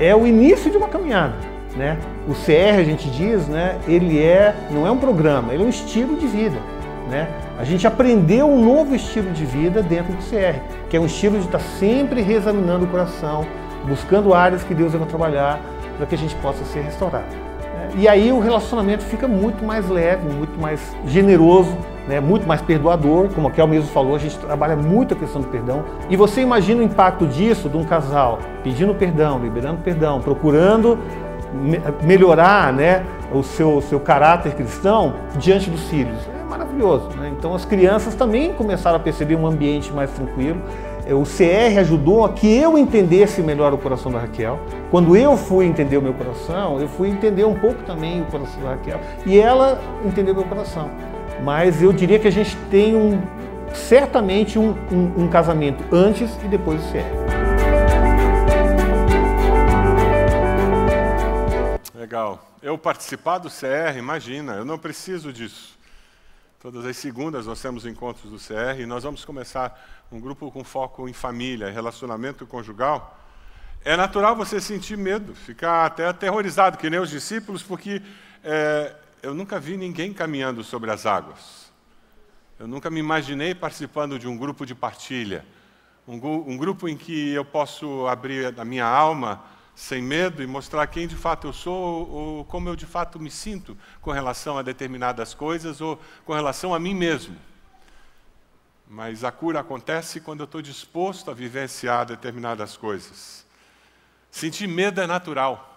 É 0.00 0.14
o 0.14 0.26
início 0.26 0.70
de 0.70 0.76
uma 0.76 0.88
caminhada. 0.88 1.34
Né? 1.76 1.96
O 2.26 2.32
CR, 2.32 2.78
a 2.78 2.84
gente 2.84 3.08
diz, 3.10 3.46
né, 3.46 3.78
ele 3.86 4.20
é, 4.20 4.54
não 4.70 4.86
é 4.86 4.90
um 4.90 4.98
programa, 4.98 5.52
ele 5.52 5.62
é 5.62 5.66
um 5.66 5.70
estilo 5.70 6.16
de 6.16 6.26
vida. 6.26 6.58
Né? 7.08 7.28
A 7.58 7.64
gente 7.64 7.86
aprendeu 7.86 8.48
um 8.48 8.64
novo 8.64 8.94
estilo 8.94 9.30
de 9.30 9.44
vida 9.44 9.82
dentro 9.82 10.12
do 10.12 10.18
CR, 10.18 10.60
que 10.88 10.96
é 10.96 11.00
um 11.00 11.06
estilo 11.06 11.38
de 11.38 11.46
estar 11.46 11.60
sempre 11.60 12.20
reexaminando 12.20 12.84
o 12.84 12.88
coração, 12.88 13.46
buscando 13.86 14.34
áreas 14.34 14.62
que 14.62 14.74
Deus 14.74 14.92
vai 14.92 15.06
trabalhar 15.06 15.60
para 15.96 16.06
que 16.06 16.14
a 16.14 16.18
gente 16.18 16.34
possa 16.36 16.64
ser 16.64 16.80
restaurado. 16.80 17.34
Né? 17.34 17.90
E 17.96 18.08
aí 18.08 18.32
o 18.32 18.40
relacionamento 18.40 19.04
fica 19.04 19.26
muito 19.26 19.64
mais 19.64 19.88
leve, 19.88 20.28
muito 20.32 20.60
mais 20.60 20.80
generoso, 21.06 21.76
né? 22.08 22.20
muito 22.20 22.46
mais 22.46 22.62
perdoador, 22.62 23.28
como 23.34 23.48
a 23.48 23.50
Kel 23.50 23.66
mesmo 23.66 23.88
falou, 23.90 24.16
a 24.16 24.18
gente 24.18 24.38
trabalha 24.38 24.74
muito 24.74 25.14
a 25.14 25.16
questão 25.16 25.42
do 25.42 25.48
perdão. 25.48 25.84
E 26.08 26.16
você 26.16 26.40
imagina 26.40 26.80
o 26.80 26.84
impacto 26.84 27.26
disso 27.26 27.68
de 27.68 27.76
um 27.76 27.84
casal 27.84 28.38
pedindo 28.64 28.94
perdão, 28.94 29.38
liberando 29.38 29.82
perdão, 29.82 30.20
procurando 30.20 30.98
melhorar 32.02 32.72
né, 32.72 33.04
o 33.32 33.42
seu, 33.42 33.80
seu 33.82 34.00
caráter 34.00 34.54
cristão 34.54 35.14
diante 35.36 35.70
dos 35.70 35.82
filhos. 35.88 36.18
É 36.28 36.48
maravilhoso. 36.48 37.08
Né? 37.16 37.32
Então 37.36 37.54
as 37.54 37.64
crianças 37.64 38.14
também 38.14 38.52
começaram 38.52 38.96
a 38.96 39.00
perceber 39.00 39.36
um 39.36 39.46
ambiente 39.46 39.92
mais 39.92 40.10
tranquilo. 40.10 40.60
É, 41.06 41.14
o 41.14 41.22
CR 41.22 41.78
ajudou 41.80 42.24
a 42.24 42.30
que 42.30 42.54
eu 42.54 42.76
entendesse 42.76 43.40
melhor 43.40 43.72
o 43.72 43.78
coração 43.78 44.12
da 44.12 44.18
Raquel. 44.18 44.60
Quando 44.90 45.16
eu 45.16 45.36
fui 45.36 45.64
entender 45.64 45.96
o 45.96 46.02
meu 46.02 46.12
coração, 46.12 46.78
eu 46.80 46.88
fui 46.88 47.08
entender 47.08 47.44
um 47.44 47.54
pouco 47.54 47.82
também 47.84 48.20
o 48.20 48.26
coração 48.26 48.60
da 48.62 48.70
Raquel. 48.70 49.00
E 49.24 49.38
ela 49.38 49.80
entendeu 50.04 50.34
meu 50.34 50.44
coração. 50.44 50.90
Mas 51.42 51.82
eu 51.82 51.92
diria 51.92 52.18
que 52.18 52.28
a 52.28 52.32
gente 52.32 52.56
tem 52.70 52.94
um, 52.94 53.20
certamente 53.74 54.58
um, 54.58 54.70
um, 54.92 55.24
um 55.24 55.28
casamento 55.28 55.84
antes 55.94 56.30
e 56.44 56.48
depois 56.48 56.80
do 56.82 56.92
CR. 56.92 57.38
Legal. 61.94 62.44
Eu 62.62 62.76
participar 62.76 63.38
do 63.38 63.48
CR, 63.48 63.96
imagina, 63.96 64.54
eu 64.54 64.64
não 64.64 64.78
preciso 64.78 65.32
disso. 65.32 65.78
Todas 66.60 66.84
as 66.84 66.96
segundas 66.96 67.46
nós 67.46 67.62
temos 67.62 67.86
encontros 67.86 68.32
do 68.32 68.36
CR 68.36 68.80
e 68.80 68.86
nós 68.86 69.04
vamos 69.04 69.24
começar 69.24 69.80
um 70.10 70.18
grupo 70.18 70.50
com 70.50 70.64
foco 70.64 71.08
em 71.08 71.12
família, 71.12 71.70
relacionamento 71.70 72.46
conjugal. 72.46 73.16
É 73.84 73.96
natural 73.96 74.34
você 74.34 74.60
sentir 74.60 74.96
medo, 74.96 75.34
ficar 75.34 75.86
até 75.86 76.08
aterrorizado, 76.08 76.78
que 76.78 76.90
nem 76.90 76.98
os 76.98 77.10
discípulos, 77.10 77.62
porque 77.62 78.02
é, 78.42 78.92
eu 79.22 79.34
nunca 79.34 79.58
vi 79.58 79.76
ninguém 79.76 80.12
caminhando 80.12 80.62
sobre 80.62 80.90
as 80.90 81.06
águas. 81.06 81.72
Eu 82.58 82.66
nunca 82.66 82.90
me 82.90 83.00
imaginei 83.00 83.54
participando 83.54 84.18
de 84.18 84.26
um 84.26 84.36
grupo 84.36 84.66
de 84.66 84.74
partilha, 84.74 85.44
um, 86.06 86.14
um 86.14 86.56
grupo 86.56 86.88
em 86.88 86.96
que 86.96 87.30
eu 87.30 87.44
posso 87.44 88.06
abrir 88.06 88.58
a 88.58 88.64
minha 88.64 88.86
alma 88.86 89.44
sem 89.74 90.02
medo 90.02 90.42
e 90.42 90.46
mostrar 90.46 90.86
quem 90.88 91.06
de 91.06 91.14
fato 91.14 91.46
eu 91.46 91.52
sou 91.52 92.10
ou 92.10 92.44
como 92.44 92.68
eu 92.68 92.74
de 92.74 92.84
fato 92.84 93.20
me 93.20 93.30
sinto 93.30 93.78
com 94.00 94.10
relação 94.10 94.58
a 94.58 94.62
determinadas 94.62 95.34
coisas 95.34 95.80
ou 95.80 96.00
com 96.24 96.32
relação 96.32 96.74
a 96.74 96.80
mim 96.80 96.94
mesmo. 96.94 97.36
Mas 98.88 99.22
a 99.22 99.30
cura 99.30 99.60
acontece 99.60 100.20
quando 100.20 100.40
eu 100.40 100.46
estou 100.46 100.62
disposto 100.62 101.30
a 101.30 101.34
vivenciar 101.34 102.06
determinadas 102.06 102.76
coisas. 102.76 103.46
Sentir 104.30 104.66
medo 104.66 105.00
é 105.00 105.06
natural. 105.06 105.67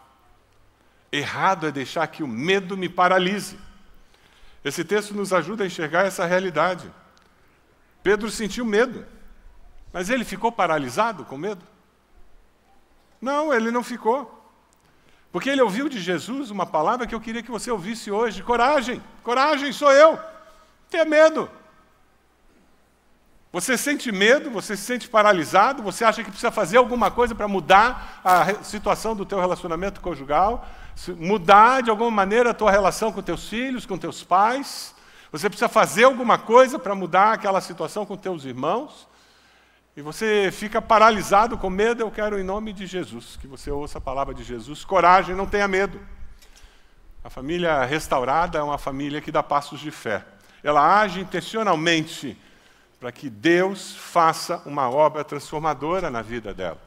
Errado 1.12 1.68
é 1.68 1.72
deixar 1.72 2.08
que 2.08 2.24
o 2.24 2.28
medo 2.28 2.78
me 2.78 2.88
paralise. 2.88 3.60
Esse 4.64 4.84
texto 4.84 5.14
nos 5.14 5.34
ajuda 5.34 5.64
a 5.64 5.68
enxergar 5.68 6.06
essa 6.06 6.26
realidade. 6.26 6.90
Pedro 8.02 8.30
sentiu 8.30 8.66
medo, 8.66 9.06
mas 9.92 10.10
ele 10.10 10.24
ficou 10.24 10.52
paralisado 10.52 11.26
com 11.26 11.38
medo? 11.38 11.66
Não, 13.20 13.54
ele 13.54 13.70
não 13.72 13.84
ficou. 13.84 14.40
Porque 15.32 15.50
ele 15.50 15.62
ouviu 15.62 15.88
de 15.88 16.00
Jesus 16.00 16.50
uma 16.50 16.66
palavra 16.66 17.08
que 17.08 17.16
eu 17.16 17.22
queria 17.22 17.44
que 17.44 17.52
você 17.52 17.70
ouvisse 17.72 18.10
hoje: 18.12 18.44
coragem, 18.44 19.02
coragem, 19.24 19.72
sou 19.72 19.92
eu. 19.92 20.20
Tenha 20.90 21.06
medo. 21.06 21.50
Você 23.52 23.78
sente 23.78 24.12
medo, 24.12 24.50
você 24.50 24.78
se 24.78 24.84
sente 24.84 25.10
paralisado, 25.10 25.84
você 25.84 26.06
acha 26.06 26.24
que 26.24 26.30
precisa 26.30 26.52
fazer 26.52 26.78
alguma 26.78 27.12
coisa 27.12 27.36
para 27.36 27.48
mudar 27.48 28.22
a 28.24 28.64
situação 28.64 29.14
do 29.16 29.26
teu 29.26 29.40
relacionamento 29.40 30.00
conjugal, 30.00 30.66
mudar 31.18 31.84
de 31.84 31.90
alguma 31.90 32.12
maneira 32.12 32.52
a 32.52 32.54
tua 32.54 32.72
relação 32.72 33.12
com 33.12 33.22
teus 33.22 33.50
filhos, 33.50 33.86
com 33.86 33.98
teus 33.98 34.24
pais. 34.24 34.96
Você 35.32 35.50
precisa 35.50 35.68
fazer 35.68 36.06
alguma 36.06 36.38
coisa 36.38 36.80
para 36.80 36.96
mudar 36.96 37.34
aquela 37.34 37.60
situação 37.60 38.06
com 38.06 38.16
teus 38.16 38.46
irmãos 38.46 39.08
e 39.96 40.02
você 40.02 40.50
fica 40.54 40.82
paralisado 40.82 41.58
com 41.58 41.70
medo, 41.70 42.02
eu 42.02 42.10
quero, 42.10 42.40
em 42.40 42.44
nome 42.44 42.72
de 42.72 42.86
Jesus, 42.88 43.38
que 43.40 43.46
você 43.46 43.70
ouça 43.70 43.98
a 43.98 44.02
palavra 44.02 44.34
de 44.34 44.42
Jesus. 44.42 44.86
Coragem, 44.86 45.36
não 45.36 45.46
tenha 45.46 45.68
medo. 45.68 46.00
A 47.22 47.30
família 47.30 47.84
restaurada 47.84 48.58
é 48.58 48.64
uma 48.64 48.78
família 48.78 49.20
que 49.20 49.34
dá 49.34 49.44
passos 49.44 49.82
de 49.82 49.92
fé. 49.92 50.24
Ela 50.64 51.02
age 51.02 51.20
intencionalmente 51.20 52.38
para 53.02 53.12
que 53.12 53.32
Deus 53.32 53.96
faça 53.96 54.62
uma 54.64 54.88
obra 54.88 55.24
transformadora 55.24 56.12
na 56.12 56.22
vida 56.22 56.54
dela. 56.54 56.80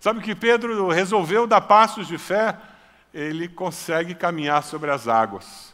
Sabe 0.00 0.18
o 0.18 0.22
que 0.22 0.34
Pedro 0.34 0.88
resolveu 0.88 1.46
dar 1.46 1.60
passos 1.60 2.08
de 2.08 2.18
fé? 2.18 2.58
Ele 3.14 3.46
consegue 3.46 4.12
caminhar 4.12 4.64
sobre 4.64 4.90
as 4.90 5.06
águas. 5.06 5.72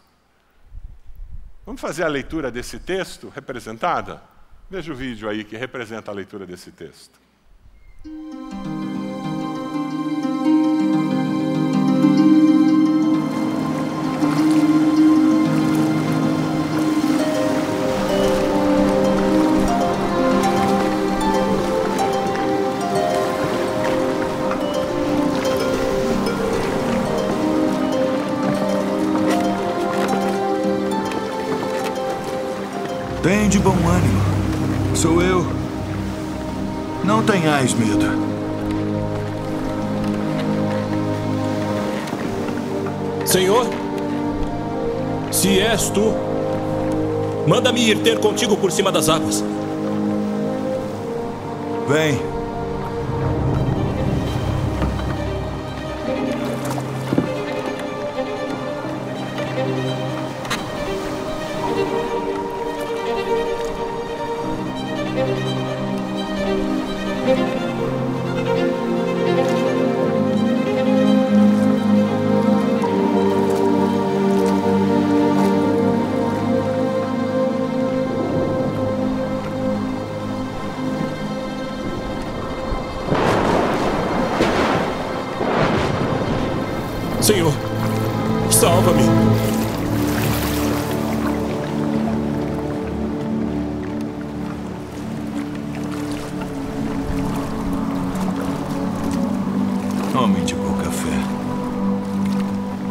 Vamos 1.65 1.81
fazer 1.81 2.05
a 2.05 2.09
leitura 2.09 2.51
desse 2.51 2.79
texto 2.79 3.31
representada? 3.31 4.23
Veja 4.69 4.93
o 4.93 4.95
vídeo 4.95 5.27
aí 5.27 5.43
que 5.43 5.57
representa 5.57 6.11
a 6.11 6.15
leitura 6.15 6.45
desse 6.45 6.71
texto. 6.71 7.19
Tem 33.23 33.51
de 33.51 33.59
bom 33.59 33.71
ânimo. 33.73 34.97
Sou 34.97 35.21
eu. 35.21 35.45
Não 37.05 37.23
tenhais 37.23 37.75
medo. 37.75 38.07
Senhor, 43.27 43.67
se 45.31 45.61
és 45.61 45.91
tu, 45.91 46.15
manda-me 47.47 47.91
ir 47.91 47.99
ter 47.99 48.19
contigo 48.21 48.57
por 48.57 48.73
cima 48.73 48.91
das 48.91 49.11
águas. 49.11 49.45
Vem. 51.87 52.40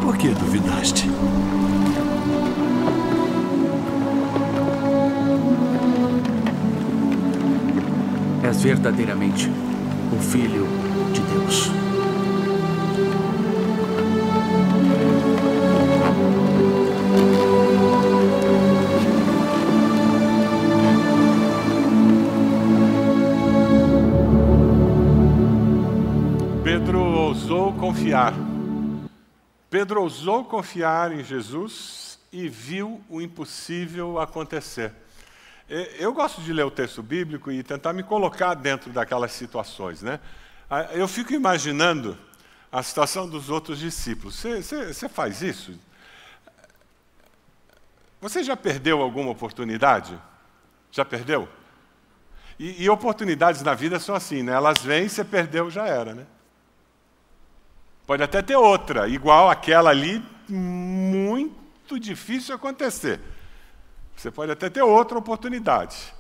Por 0.09 0.17
que 0.17 0.29
duvidaste? 0.29 1.03
És 8.41 8.63
verdadeiramente 8.63 9.51
o 10.11 10.19
Filho 10.19 10.65
de 11.13 11.21
Deus. 11.21 11.71
Pedro 26.63 26.99
ousou 26.99 27.73
confiar. 27.73 28.48
Pedro 29.69 30.01
ousou 30.01 30.45
confiar 30.45 31.11
em 31.11 31.23
Jesus 31.23 32.19
e 32.31 32.47
viu 32.47 33.03
o 33.09 33.21
impossível 33.21 34.19
acontecer. 34.19 34.91
Eu 35.99 36.11
gosto 36.13 36.41
de 36.41 36.51
ler 36.51 36.63
o 36.63 36.71
texto 36.71 37.03
bíblico 37.03 37.51
e 37.51 37.61
tentar 37.61 37.93
me 37.93 38.01
colocar 38.01 38.55
dentro 38.55 38.91
daquelas 38.91 39.31
situações, 39.31 40.01
né? 40.01 40.19
Ah, 40.69 40.87
Eu 40.93 41.07
fico 41.07 41.33
imaginando 41.33 42.17
a 42.71 42.81
situação 42.81 43.29
dos 43.29 43.49
outros 43.49 43.77
discípulos. 43.79 44.35
Você- 44.35 44.61
Você 44.61 44.93
você 44.93 45.09
faz 45.09 45.41
isso? 45.41 45.73
Você 48.21 48.43
já 48.43 48.57
perdeu 48.57 49.01
alguma 49.01 49.29
oportunidade? 49.31 50.19
Já 50.91 51.05
perdeu? 51.05 51.47
E, 52.57 52.83
e 52.83 52.89
oportunidades 52.89 53.61
na 53.61 53.73
vida 53.73 53.99
são 53.99 54.13
assim, 54.15 54.41
né? 54.43 54.51
Elas 54.53 54.79
vêm, 54.79 55.07
você 55.07 55.23
perdeu, 55.23 55.69
já 55.69 55.85
era, 55.87 56.13
né? 56.15 56.25
Pode 58.09 58.23
até 58.23 58.41
ter 58.41 58.55
outra, 58.55 59.07
igual 59.07 59.51
aquela 59.51 59.91
ali, 59.91 60.19
muito 60.47 61.99
difícil 61.99 62.55
acontecer. 62.55 63.19
Você 64.15 64.31
pode 64.31 64.51
até 64.51 64.67
ter 64.67 64.81
outra 64.81 65.15
oportunidade. 65.15 66.11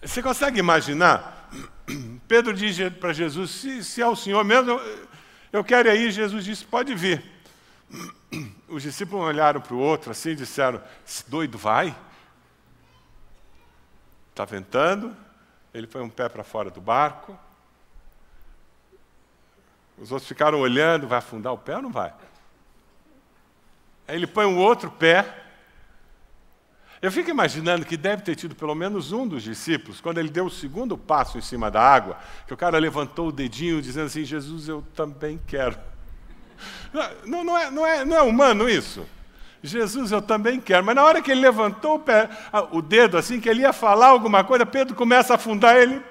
Você 0.00 0.22
consegue 0.22 0.60
imaginar? 0.60 1.50
Pedro 2.28 2.54
diz 2.54 2.78
para 3.00 3.12
Jesus: 3.12 3.50
se, 3.50 3.82
se 3.82 4.00
é 4.00 4.06
o 4.06 4.14
Senhor 4.14 4.44
mesmo, 4.44 4.80
eu, 5.52 5.64
quero 5.64 5.88
ir 5.88 5.90
aí. 5.90 6.12
Jesus 6.12 6.44
disse: 6.44 6.64
pode 6.64 6.94
vir. 6.94 7.20
Os 8.68 8.84
discípulos 8.84 9.26
olharam 9.26 9.60
para 9.60 9.74
o 9.74 9.80
outro 9.80 10.12
assim 10.12 10.30
e 10.30 10.36
disseram: 10.36 10.80
"Esse 11.04 11.28
doido 11.28 11.58
vai? 11.58 11.92
Está 14.30 14.44
ventando. 14.44 15.16
Ele 15.74 15.88
põe 15.88 16.00
um 16.00 16.08
pé 16.08 16.28
para 16.28 16.44
fora 16.44 16.70
do 16.70 16.80
barco. 16.80 17.36
Os 20.02 20.10
outros 20.10 20.26
ficaram 20.26 20.58
olhando, 20.58 21.06
vai 21.06 21.18
afundar 21.18 21.52
o 21.52 21.58
pé 21.58 21.76
ou 21.76 21.82
não 21.82 21.92
vai? 21.92 22.12
Aí 24.08 24.16
ele 24.16 24.26
põe 24.26 24.44
um 24.44 24.58
outro 24.58 24.90
pé. 24.90 25.24
Eu 27.00 27.12
fico 27.12 27.30
imaginando 27.30 27.86
que 27.86 27.96
deve 27.96 28.22
ter 28.22 28.34
tido 28.34 28.56
pelo 28.56 28.74
menos 28.74 29.12
um 29.12 29.28
dos 29.28 29.44
discípulos, 29.44 30.00
quando 30.00 30.18
ele 30.18 30.28
deu 30.28 30.46
o 30.46 30.50
segundo 30.50 30.98
passo 30.98 31.38
em 31.38 31.40
cima 31.40 31.70
da 31.70 31.80
água, 31.80 32.18
que 32.48 32.52
o 32.52 32.56
cara 32.56 32.78
levantou 32.78 33.28
o 33.28 33.32
dedinho 33.32 33.80
dizendo 33.80 34.06
assim: 34.06 34.24
Jesus, 34.24 34.68
eu 34.68 34.84
também 34.92 35.40
quero. 35.46 35.78
Não, 37.24 37.44
não, 37.44 37.56
é, 37.56 37.70
não, 37.70 37.86
é, 37.86 38.04
não 38.04 38.16
é 38.16 38.22
humano 38.22 38.68
isso? 38.68 39.06
Jesus, 39.62 40.10
eu 40.10 40.20
também 40.20 40.60
quero. 40.60 40.84
Mas 40.84 40.96
na 40.96 41.04
hora 41.04 41.22
que 41.22 41.30
ele 41.30 41.42
levantou 41.42 41.94
o, 41.94 41.98
pé, 42.00 42.28
o 42.72 42.82
dedo, 42.82 43.16
assim, 43.16 43.38
que 43.40 43.48
ele 43.48 43.62
ia 43.62 43.72
falar 43.72 44.08
alguma 44.08 44.42
coisa, 44.42 44.66
Pedro 44.66 44.96
começa 44.96 45.32
a 45.32 45.36
afundar 45.36 45.76
ele. 45.76 46.02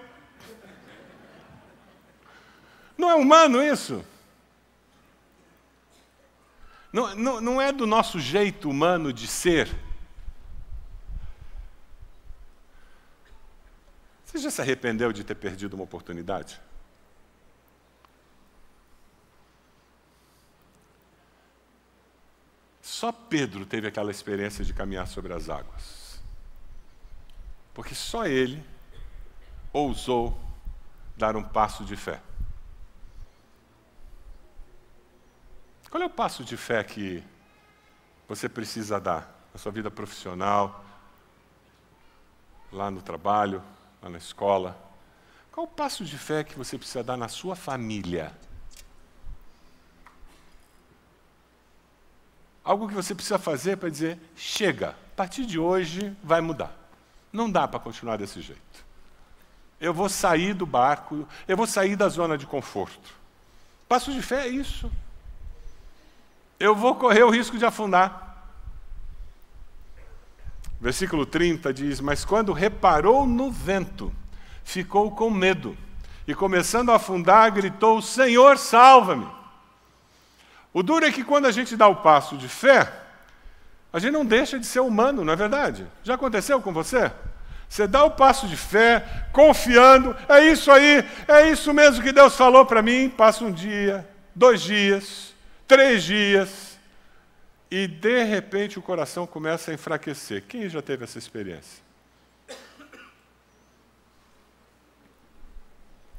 Não 3.01 3.09
é 3.09 3.15
humano 3.15 3.63
isso? 3.63 4.05
Não, 6.93 7.15
não, 7.15 7.41
não 7.41 7.59
é 7.59 7.71
do 7.71 7.87
nosso 7.87 8.19
jeito 8.19 8.69
humano 8.69 9.11
de 9.11 9.25
ser. 9.25 9.75
Você 14.23 14.37
já 14.37 14.51
se 14.51 14.61
arrependeu 14.61 15.11
de 15.11 15.23
ter 15.23 15.33
perdido 15.33 15.73
uma 15.73 15.83
oportunidade? 15.83 16.61
Só 22.83 23.11
Pedro 23.11 23.65
teve 23.65 23.87
aquela 23.87 24.11
experiência 24.11 24.63
de 24.63 24.75
caminhar 24.75 25.07
sobre 25.07 25.33
as 25.33 25.49
águas. 25.49 26.21
Porque 27.73 27.95
só 27.95 28.27
ele 28.27 28.63
ousou 29.73 30.39
dar 31.17 31.35
um 31.35 31.41
passo 31.41 31.83
de 31.83 31.95
fé. 31.95 32.21
Qual 35.91 36.01
é 36.01 36.05
o 36.05 36.09
passo 36.09 36.45
de 36.45 36.55
fé 36.55 36.81
que 36.85 37.21
você 38.25 38.47
precisa 38.47 38.97
dar 38.97 39.29
na 39.53 39.59
sua 39.59 39.73
vida 39.73 39.91
profissional, 39.91 40.85
lá 42.71 42.89
no 42.89 43.01
trabalho, 43.01 43.61
lá 44.01 44.09
na 44.09 44.17
escola? 44.17 44.81
Qual 45.51 45.65
o 45.65 45.69
passo 45.69 46.05
de 46.05 46.17
fé 46.17 46.45
que 46.45 46.57
você 46.57 46.77
precisa 46.77 47.03
dar 47.03 47.17
na 47.17 47.27
sua 47.27 47.57
família? 47.57 48.31
Algo 52.63 52.87
que 52.87 52.93
você 52.93 53.13
precisa 53.13 53.37
fazer 53.37 53.75
para 53.75 53.89
dizer: 53.89 54.17
chega, 54.33 54.91
a 54.91 55.15
partir 55.17 55.45
de 55.45 55.59
hoje 55.59 56.15
vai 56.23 56.39
mudar. 56.39 56.73
Não 57.33 57.51
dá 57.51 57.67
para 57.67 57.81
continuar 57.81 58.15
desse 58.15 58.39
jeito. 58.39 58.85
Eu 59.77 59.93
vou 59.93 60.07
sair 60.07 60.53
do 60.53 60.65
barco, 60.65 61.27
eu 61.45 61.57
vou 61.57 61.67
sair 61.67 61.97
da 61.97 62.07
zona 62.07 62.37
de 62.37 62.47
conforto. 62.47 63.13
Passo 63.89 64.13
de 64.13 64.21
fé 64.21 64.47
é 64.47 64.47
isso. 64.47 64.89
Eu 66.61 66.75
vou 66.75 66.93
correr 66.93 67.23
o 67.23 67.31
risco 67.31 67.57
de 67.57 67.65
afundar. 67.65 68.45
Versículo 70.79 71.25
30 71.25 71.73
diz: 71.73 71.99
Mas 71.99 72.23
quando 72.23 72.53
reparou 72.53 73.25
no 73.25 73.51
vento, 73.51 74.13
ficou 74.63 75.09
com 75.09 75.31
medo, 75.31 75.75
e 76.27 76.35
começando 76.35 76.91
a 76.91 76.97
afundar, 76.97 77.51
gritou: 77.51 77.99
Senhor, 77.99 78.59
salva-me. 78.59 79.27
O 80.71 80.83
duro 80.83 81.03
é 81.03 81.11
que 81.11 81.23
quando 81.23 81.47
a 81.47 81.51
gente 81.51 81.75
dá 81.75 81.87
o 81.87 81.95
passo 81.95 82.37
de 82.37 82.47
fé, 82.47 82.93
a 83.91 83.97
gente 83.97 84.13
não 84.13 84.23
deixa 84.23 84.59
de 84.59 84.65
ser 84.67 84.81
humano, 84.81 85.25
não 85.25 85.33
é 85.33 85.35
verdade? 85.35 85.87
Já 86.03 86.13
aconteceu 86.13 86.61
com 86.61 86.71
você? 86.71 87.11
Você 87.67 87.87
dá 87.87 88.03
o 88.03 88.11
passo 88.11 88.47
de 88.47 88.55
fé, 88.55 89.27
confiando, 89.33 90.15
é 90.29 90.45
isso 90.45 90.71
aí, 90.71 91.03
é 91.27 91.49
isso 91.49 91.73
mesmo 91.73 92.03
que 92.03 92.11
Deus 92.11 92.35
falou 92.35 92.67
para 92.67 92.83
mim. 92.83 93.09
Passa 93.09 93.43
um 93.43 93.51
dia, 93.51 94.07
dois 94.35 94.61
dias, 94.61 95.30
três 95.71 96.03
dias, 96.03 96.77
e 97.69 97.87
de 97.87 98.25
repente 98.25 98.77
o 98.77 98.81
coração 98.81 99.25
começa 99.25 99.71
a 99.71 99.73
enfraquecer. 99.73 100.43
Quem 100.45 100.67
já 100.67 100.81
teve 100.81 101.05
essa 101.05 101.17
experiência? 101.17 101.81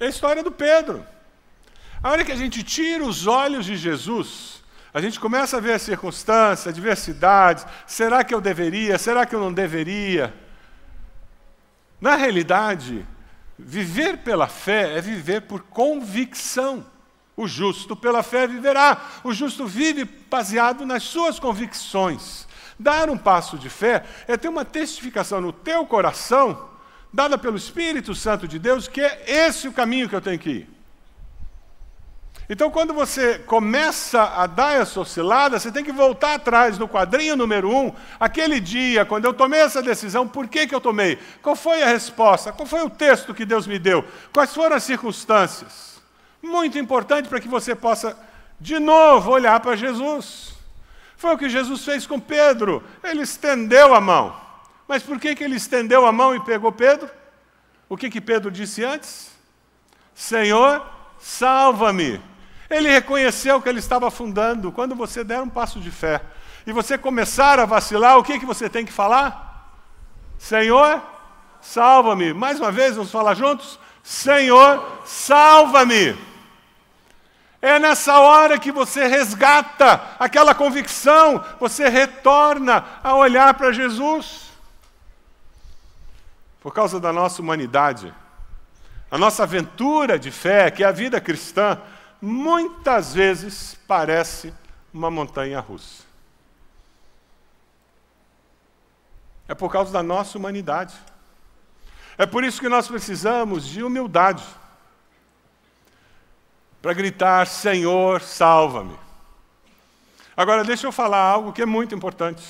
É 0.01 0.07
a 0.07 0.09
história 0.09 0.43
do 0.43 0.51
Pedro. 0.51 1.07
A 2.03 2.11
hora 2.11 2.25
que 2.25 2.33
a 2.33 2.37
gente 2.37 2.63
tira 2.63 3.05
os 3.05 3.27
olhos 3.27 3.67
de 3.67 3.77
Jesus, 3.77 4.63
a 4.95 5.03
gente 5.03 5.21
começa 5.21 5.59
a 5.59 5.61
ver 5.61 5.75
as 5.75 5.83
circunstâncias, 5.83 6.69
as 6.69 6.75
diversidades. 6.75 7.67
Será 7.87 8.25
que 8.25 8.33
eu 8.33 8.41
deveria? 8.41 8.97
Será 8.97 9.27
que 9.27 9.35
eu 9.35 9.41
não 9.41 9.53
deveria? 9.53 10.33
Na 12.01 12.17
realidade, 12.17 13.07
viver 13.59 14.17
pela 14.17 14.49
fé 14.49 14.97
é 14.97 15.01
viver 15.03 15.43
por 15.43 15.61
convicção. 15.61 16.91
O 17.37 17.49
justo 17.49 17.97
pela 17.97 18.23
fé 18.23 18.47
viverá. 18.47 19.01
O 19.25 19.33
justo 19.33 19.67
vive 19.67 20.05
baseado 20.05 20.85
nas 20.85 21.03
suas 21.03 21.39
convicções. 21.39 22.47
Dar 22.79 23.09
um 23.09 23.17
passo 23.17 23.59
de 23.59 23.71
fé 23.71 24.05
é 24.27 24.37
ter 24.37 24.49
uma 24.49 24.65
testificação 24.65 25.41
no 25.41 25.53
teu 25.53 25.87
coração, 25.87 26.69
dada 27.13 27.39
pelo 27.39 27.57
Espírito 27.57 28.15
Santo 28.15 28.49
de 28.49 28.59
Deus, 28.59 28.89
que 28.89 29.01
é 29.01 29.25
esse 29.27 29.69
o 29.69 29.73
caminho 29.73 30.09
que 30.09 30.17
eu 30.17 30.21
tenho 30.21 30.39
que 30.39 30.51
ir. 30.51 30.83
Então, 32.49 32.71
quando 32.71 32.93
você 32.93 33.39
começa 33.39 34.23
a 34.23 34.47
dar 34.47 34.75
essa 34.75 35.01
oscilada, 35.01 35.59
você 35.59 35.71
tem 35.71 35.85
que 35.85 35.93
voltar 35.93 36.35
atrás 36.35 36.77
no 36.77 36.89
quadrinho 36.89 37.37
número 37.37 37.75
um, 37.75 37.93
aquele 38.19 38.61
dia, 38.61 39.07
quando 39.07 39.25
eu 39.25 39.33
tomei 39.33 39.61
essa 39.61 39.81
decisão, 39.81 40.27
por 40.29 40.49
que, 40.49 40.67
que 40.67 40.75
eu 40.75 40.81
tomei? 40.81 41.19
Qual 41.41 41.57
foi 41.57 41.83
a 41.83 41.87
resposta? 41.87 42.53
Qual 42.53 42.67
foi 42.67 42.83
o 42.83 42.91
texto 42.91 43.33
que 43.33 43.47
Deus 43.47 43.67
me 43.67 43.79
deu? 43.79 44.05
Quais 44.33 44.53
foram 44.53 44.77
as 44.77 44.83
circunstâncias? 44.83 45.92
Muito 46.43 46.77
importante 46.79 47.29
para 47.29 47.41
que 47.41 47.49
você 47.49 47.75
possa, 47.75 48.19
de 48.61 48.79
novo, 48.79 49.31
olhar 49.31 49.61
para 49.61 49.77
Jesus. 49.77 50.55
Foi 51.17 51.35
o 51.35 51.39
que 51.39 51.49
Jesus 51.49 51.85
fez 51.85 52.05
com 52.05 52.19
Pedro. 52.19 52.83
Ele 53.03 53.23
estendeu 53.23 53.95
a 53.95 54.01
mão. 54.01 54.35
Mas 54.89 55.05
por 55.05 55.21
que, 55.21 55.37
que 55.37 55.45
ele 55.45 55.55
estendeu 55.55 56.05
a 56.05 56.11
mão 56.11 56.35
e 56.35 56.41
pegou 56.41 56.73
Pedro? 56.73 57.09
O 57.89 57.97
que, 57.97 58.11
que 58.11 58.21
Pedro 58.21 58.51
disse 58.51 58.85
antes? 58.85 59.31
Senhor, 60.15 60.85
salva-me. 61.21 62.21
Ele 62.69 62.89
reconheceu 62.89 63.63
que 63.63 63.69
ele 63.69 63.79
estava 63.79 64.09
afundando. 64.09 64.73
Quando 64.73 64.97
você 64.97 65.23
der 65.23 65.41
um 65.41 65.49
passo 65.49 65.79
de 65.79 65.91
fé 65.91 66.21
e 66.67 66.73
você 66.73 66.99
começar 66.99 67.61
a 67.61 67.67
vacilar, 67.67 68.19
o 68.19 68.25
que, 68.25 68.41
que 68.41 68.47
você 68.47 68.69
tem 68.69 68.85
que 68.85 68.93
falar? 68.93 69.79
Senhor, 70.39 71.01
salva-me. 71.61 72.33
Mais 72.33 72.59
uma 72.59 72.73
vez, 72.73 72.97
vamos 72.97 73.13
falar 73.13 73.35
juntos? 73.35 73.79
Senhor, 74.03 75.03
salva-me. 75.05 76.32
É 77.63 77.79
nessa 77.79 78.19
hora 78.19 78.59
que 78.59 78.73
você 78.73 79.07
resgata 79.07 80.17
aquela 80.19 80.53
convicção, 80.53 81.45
você 81.61 81.89
retorna 81.89 82.85
a 83.05 83.15
olhar 83.15 83.55
para 83.55 83.71
Jesus. 83.71 84.51
Por 86.61 86.75
causa 86.75 86.99
da 86.99 87.13
nossa 87.13 87.41
humanidade, 87.41 88.13
a 89.09 89.17
nossa 89.17 89.45
aventura 89.45 90.19
de 90.19 90.33
fé, 90.33 90.73
que 90.73 90.83
é 90.83 90.87
a 90.89 90.91
vida 90.91 91.21
cristã, 91.21 91.81
muitas 92.21 93.15
vezes 93.15 93.79
parece 93.87 94.53
uma 94.93 95.09
montanha 95.09 95.61
russa. 95.61 96.03
É 99.47 99.55
por 99.55 99.71
causa 99.71 99.93
da 99.93 100.03
nossa 100.03 100.37
humanidade. 100.37 100.97
É 102.19 102.27
por 102.27 102.43
isso 102.43 102.61
que 102.61 102.69
nós 102.69 102.89
precisamos 102.89 103.65
de 103.65 103.85
humildade 103.85 104.43
para 106.83 106.93
gritar: 106.93 107.47
Senhor, 107.47 108.21
salva-me. 108.21 108.99
Agora, 110.37 110.65
deixa 110.65 110.87
eu 110.87 110.93
falar 110.93 111.23
algo 111.23 111.53
que 111.53 111.63
é 111.63 111.67
muito 111.67 111.95
importante. 111.95 112.43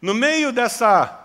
No 0.00 0.12
meio 0.12 0.52
dessa 0.52 1.18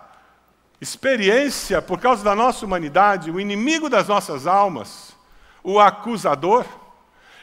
experiência, 0.80 1.82
por 1.82 2.00
causa 2.00 2.24
da 2.24 2.34
nossa 2.34 2.64
humanidade, 2.64 3.30
o 3.30 3.40
inimigo 3.40 3.90
das 3.90 4.08
nossas 4.08 4.46
almas, 4.46 5.14
o 5.62 5.78
acusador, 5.78 6.64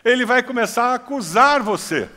ele 0.04 0.26
vai 0.26 0.42
começar 0.42 0.86
a 0.92 0.96
acusar 0.96 1.62
você. 1.62 2.10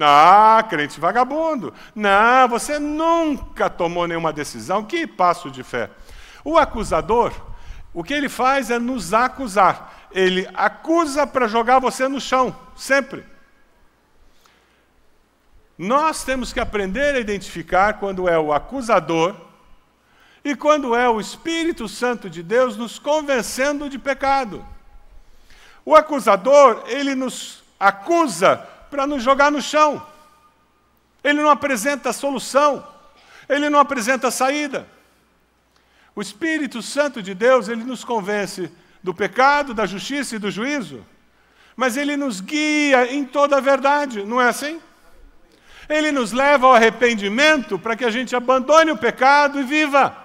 Ah, 0.00 0.64
crente 0.68 0.98
vagabundo. 0.98 1.72
Não, 1.94 2.48
você 2.48 2.78
nunca 2.78 3.68
tomou 3.68 4.06
nenhuma 4.06 4.32
decisão. 4.32 4.82
Que 4.82 5.06
passo 5.06 5.50
de 5.50 5.62
fé. 5.62 5.90
O 6.42 6.56
acusador, 6.56 7.32
o 7.92 8.02
que 8.02 8.14
ele 8.14 8.28
faz 8.28 8.70
é 8.70 8.78
nos 8.78 9.12
acusar. 9.12 9.99
Ele 10.12 10.48
acusa 10.54 11.26
para 11.26 11.46
jogar 11.46 11.78
você 11.78 12.08
no 12.08 12.20
chão, 12.20 12.56
sempre. 12.76 13.24
Nós 15.78 16.24
temos 16.24 16.52
que 16.52 16.60
aprender 16.60 17.14
a 17.14 17.20
identificar 17.20 17.94
quando 17.94 18.28
é 18.28 18.38
o 18.38 18.52
acusador 18.52 19.34
e 20.44 20.54
quando 20.54 20.94
é 20.94 21.08
o 21.08 21.20
Espírito 21.20 21.88
Santo 21.88 22.28
de 22.28 22.42
Deus 22.42 22.76
nos 22.76 22.98
convencendo 22.98 23.88
de 23.88 23.98
pecado. 23.98 24.64
O 25.84 25.94
acusador, 25.94 26.84
ele 26.86 27.14
nos 27.14 27.62
acusa 27.78 28.56
para 28.90 29.06
nos 29.06 29.22
jogar 29.22 29.50
no 29.50 29.62
chão. 29.62 30.06
Ele 31.24 31.40
não 31.40 31.50
apresenta 31.50 32.12
solução. 32.12 32.86
Ele 33.48 33.70
não 33.70 33.78
apresenta 33.78 34.30
saída. 34.30 34.86
O 36.14 36.20
Espírito 36.20 36.82
Santo 36.82 37.22
de 37.22 37.34
Deus, 37.34 37.68
ele 37.68 37.84
nos 37.84 38.04
convence 38.04 38.70
do 39.02 39.14
pecado, 39.14 39.74
da 39.74 39.86
justiça 39.86 40.36
e 40.36 40.38
do 40.38 40.50
juízo. 40.50 41.04
Mas 41.76 41.96
ele 41.96 42.16
nos 42.16 42.40
guia 42.40 43.12
em 43.12 43.24
toda 43.24 43.56
a 43.56 43.60
verdade, 43.60 44.24
não 44.24 44.40
é 44.40 44.48
assim? 44.48 44.80
Ele 45.88 46.12
nos 46.12 46.32
leva 46.32 46.66
ao 46.66 46.74
arrependimento 46.74 47.78
para 47.78 47.96
que 47.96 48.04
a 48.04 48.10
gente 48.10 48.36
abandone 48.36 48.90
o 48.90 48.96
pecado 48.96 49.58
e 49.58 49.64
viva. 49.64 50.16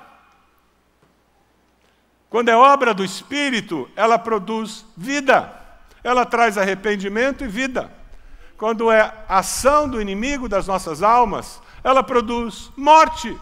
Quando 2.30 2.50
é 2.50 2.56
obra 2.56 2.94
do 2.94 3.04
Espírito, 3.04 3.90
ela 3.96 4.20
produz 4.20 4.86
vida, 4.98 5.52
ela 6.04 6.26
traz 6.26 6.58
arrependimento 6.58 7.44
e 7.44 7.48
vida. 7.48 7.90
Quando 8.58 8.92
é 8.92 9.14
ação 9.28 9.88
do 9.88 10.02
inimigo 10.02 10.48
das 10.48 10.68
nossas 10.68 11.02
almas, 11.02 11.62
ela 11.84 12.04
produz 12.04 12.72
morte. 12.76 13.38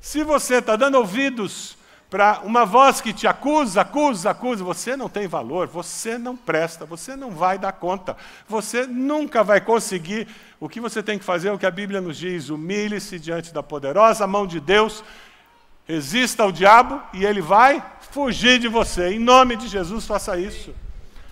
Se 0.00 0.24
você 0.24 0.56
está 0.56 0.74
dando 0.74 0.96
ouvidos 0.96 1.76
para 2.12 2.42
uma 2.44 2.64
voz 2.64 3.00
que 3.00 3.12
te 3.12 3.26
acusa, 3.26 3.80
acusa, 3.80 4.30
acusa, 4.30 4.62
você 4.62 4.94
não 4.94 5.08
tem 5.08 5.26
valor, 5.26 5.66
você 5.66 6.16
não 6.16 6.36
presta, 6.36 6.84
você 6.84 7.16
não 7.16 7.30
vai 7.30 7.58
dar 7.58 7.72
conta, 7.72 8.16
você 8.46 8.86
nunca 8.86 9.42
vai 9.42 9.60
conseguir. 9.60 10.28
O 10.60 10.68
que 10.68 10.78
você 10.78 11.02
tem 11.02 11.18
que 11.18 11.24
fazer 11.24 11.48
é 11.48 11.52
o 11.52 11.58
que 11.58 11.66
a 11.66 11.70
Bíblia 11.70 12.00
nos 12.00 12.18
diz: 12.18 12.50
humilhe-se 12.50 13.18
diante 13.18 13.52
da 13.52 13.62
poderosa 13.62 14.26
mão 14.26 14.46
de 14.46 14.60
Deus 14.60 15.02
Resista 15.84 16.44
ao 16.44 16.52
diabo 16.52 17.02
e 17.12 17.24
ele 17.24 17.40
vai 17.40 17.84
fugir 18.12 18.58
de 18.58 18.68
você. 18.68 19.10
Em 19.14 19.18
nome 19.18 19.56
de 19.56 19.66
Jesus, 19.66 20.06
faça 20.06 20.38
isso. 20.38 20.74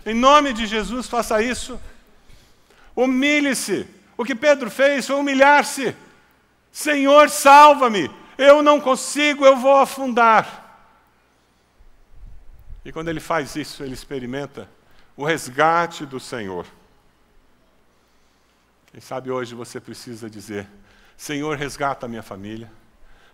Em 0.05 0.15
nome 0.15 0.53
de 0.53 0.67
Jesus, 0.67 1.07
faça 1.07 1.41
isso. 1.41 1.81
Humilhe-se. 2.97 3.87
O 4.17 4.25
que 4.25 4.35
Pedro 4.35 4.71
fez 4.71 5.07
foi 5.07 5.17
humilhar-se. 5.17 5.95
Senhor, 6.73 7.31
salva-me. 7.31 8.11
Eu 8.37 8.63
não 8.63 8.81
consigo, 8.81 9.47
eu 9.47 9.57
vou 9.57 9.77
afundar. 9.77 10.70
E 12.85 12.93
quando 12.93 13.09
ele 13.09 13.21
faz 13.21 13.57
isso, 13.57 13.83
ele 13.83 13.95
experimenta 13.95 14.69
o 15.17 15.25
resgate 15.25 16.07
do 16.07 16.19
Senhor. 16.19 16.67
Quem 18.91 19.01
sabe 19.01 19.31
hoje 19.31 19.55
você 19.55 19.79
precisa 19.79 20.31
dizer: 20.31 20.67
Senhor, 21.17 21.57
resgata 21.57 22.07
a 22.07 22.09
minha 22.09 22.23
família. 22.23 22.71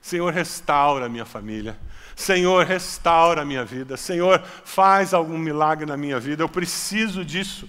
Senhor, 0.02 0.32
restaura 0.32 1.06
a 1.06 1.08
minha 1.08 1.24
família. 1.24 1.78
Senhor, 2.14 2.64
restaura 2.64 3.42
a 3.42 3.44
minha 3.44 3.64
vida. 3.64 3.96
Senhor, 3.96 4.40
faz 4.64 5.14
algum 5.14 5.38
milagre 5.38 5.86
na 5.86 5.96
minha 5.96 6.18
vida. 6.20 6.42
Eu 6.42 6.48
preciso 6.48 7.24
disso. 7.24 7.68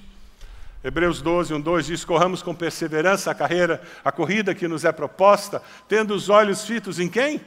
Hebreus 0.83 1.21
12, 1.21 1.53
1, 1.53 1.61
2 1.61 1.85
diz: 1.85 2.05
Corramos 2.05 2.41
com 2.41 2.53
perseverança 2.53 3.31
a 3.31 3.35
carreira, 3.35 3.81
a 4.03 4.11
corrida 4.11 4.53
que 4.55 4.67
nos 4.67 4.85
é 4.85 4.91
proposta, 4.91 5.61
tendo 5.87 6.13
os 6.13 6.29
olhos 6.29 6.65
fitos 6.65 6.99
em 6.99 7.09
quem? 7.09 7.41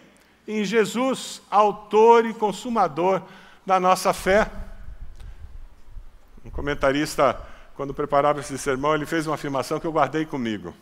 Em 0.46 0.64
Jesus, 0.64 1.42
autor 1.50 2.26
e 2.26 2.34
consumador 2.34 3.22
da 3.64 3.78
nossa 3.78 4.12
fé. 4.12 4.50
Um 6.44 6.50
comentarista, 6.50 7.38
quando 7.74 7.94
preparava 7.94 8.40
esse 8.40 8.56
sermão, 8.58 8.94
ele 8.94 9.06
fez 9.06 9.26
uma 9.26 9.34
afirmação 9.34 9.78
que 9.78 9.86
eu 9.86 9.92
guardei 9.92 10.24
comigo. 10.24 10.74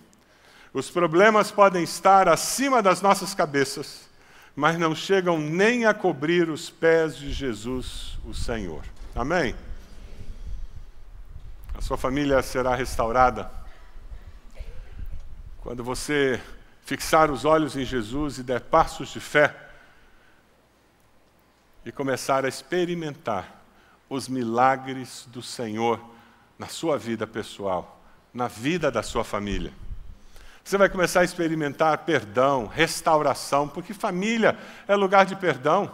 Os 0.72 0.90
problemas 0.90 1.50
podem 1.50 1.82
estar 1.82 2.28
acima 2.28 2.82
das 2.82 3.00
nossas 3.00 3.34
cabeças, 3.34 4.08
mas 4.54 4.78
não 4.78 4.94
chegam 4.94 5.38
nem 5.38 5.86
a 5.86 5.94
cobrir 5.94 6.48
os 6.50 6.70
pés 6.70 7.16
de 7.16 7.32
Jesus, 7.32 8.18
o 8.24 8.34
Senhor. 8.34 8.82
Amém? 9.14 9.54
A 11.74 11.80
sua 11.80 11.96
família 11.96 12.42
será 12.42 12.74
restaurada 12.74 13.50
quando 15.60 15.84
você 15.84 16.40
fixar 16.82 17.30
os 17.30 17.44
olhos 17.44 17.76
em 17.76 17.84
Jesus 17.84 18.38
e 18.38 18.42
der 18.42 18.60
passos 18.60 19.10
de 19.10 19.20
fé 19.20 19.67
e 21.88 21.92
começar 21.92 22.44
a 22.44 22.48
experimentar 22.48 23.62
os 24.10 24.28
milagres 24.28 25.26
do 25.28 25.40
Senhor 25.40 25.98
na 26.58 26.66
sua 26.66 26.98
vida 26.98 27.26
pessoal, 27.26 27.98
na 28.32 28.46
vida 28.46 28.90
da 28.90 29.02
sua 29.02 29.24
família. 29.24 29.72
Você 30.62 30.76
vai 30.76 30.90
começar 30.90 31.20
a 31.20 31.24
experimentar 31.24 31.96
perdão, 32.04 32.66
restauração, 32.66 33.66
porque 33.66 33.94
família 33.94 34.58
é 34.86 34.94
lugar 34.94 35.24
de 35.24 35.34
perdão. 35.34 35.90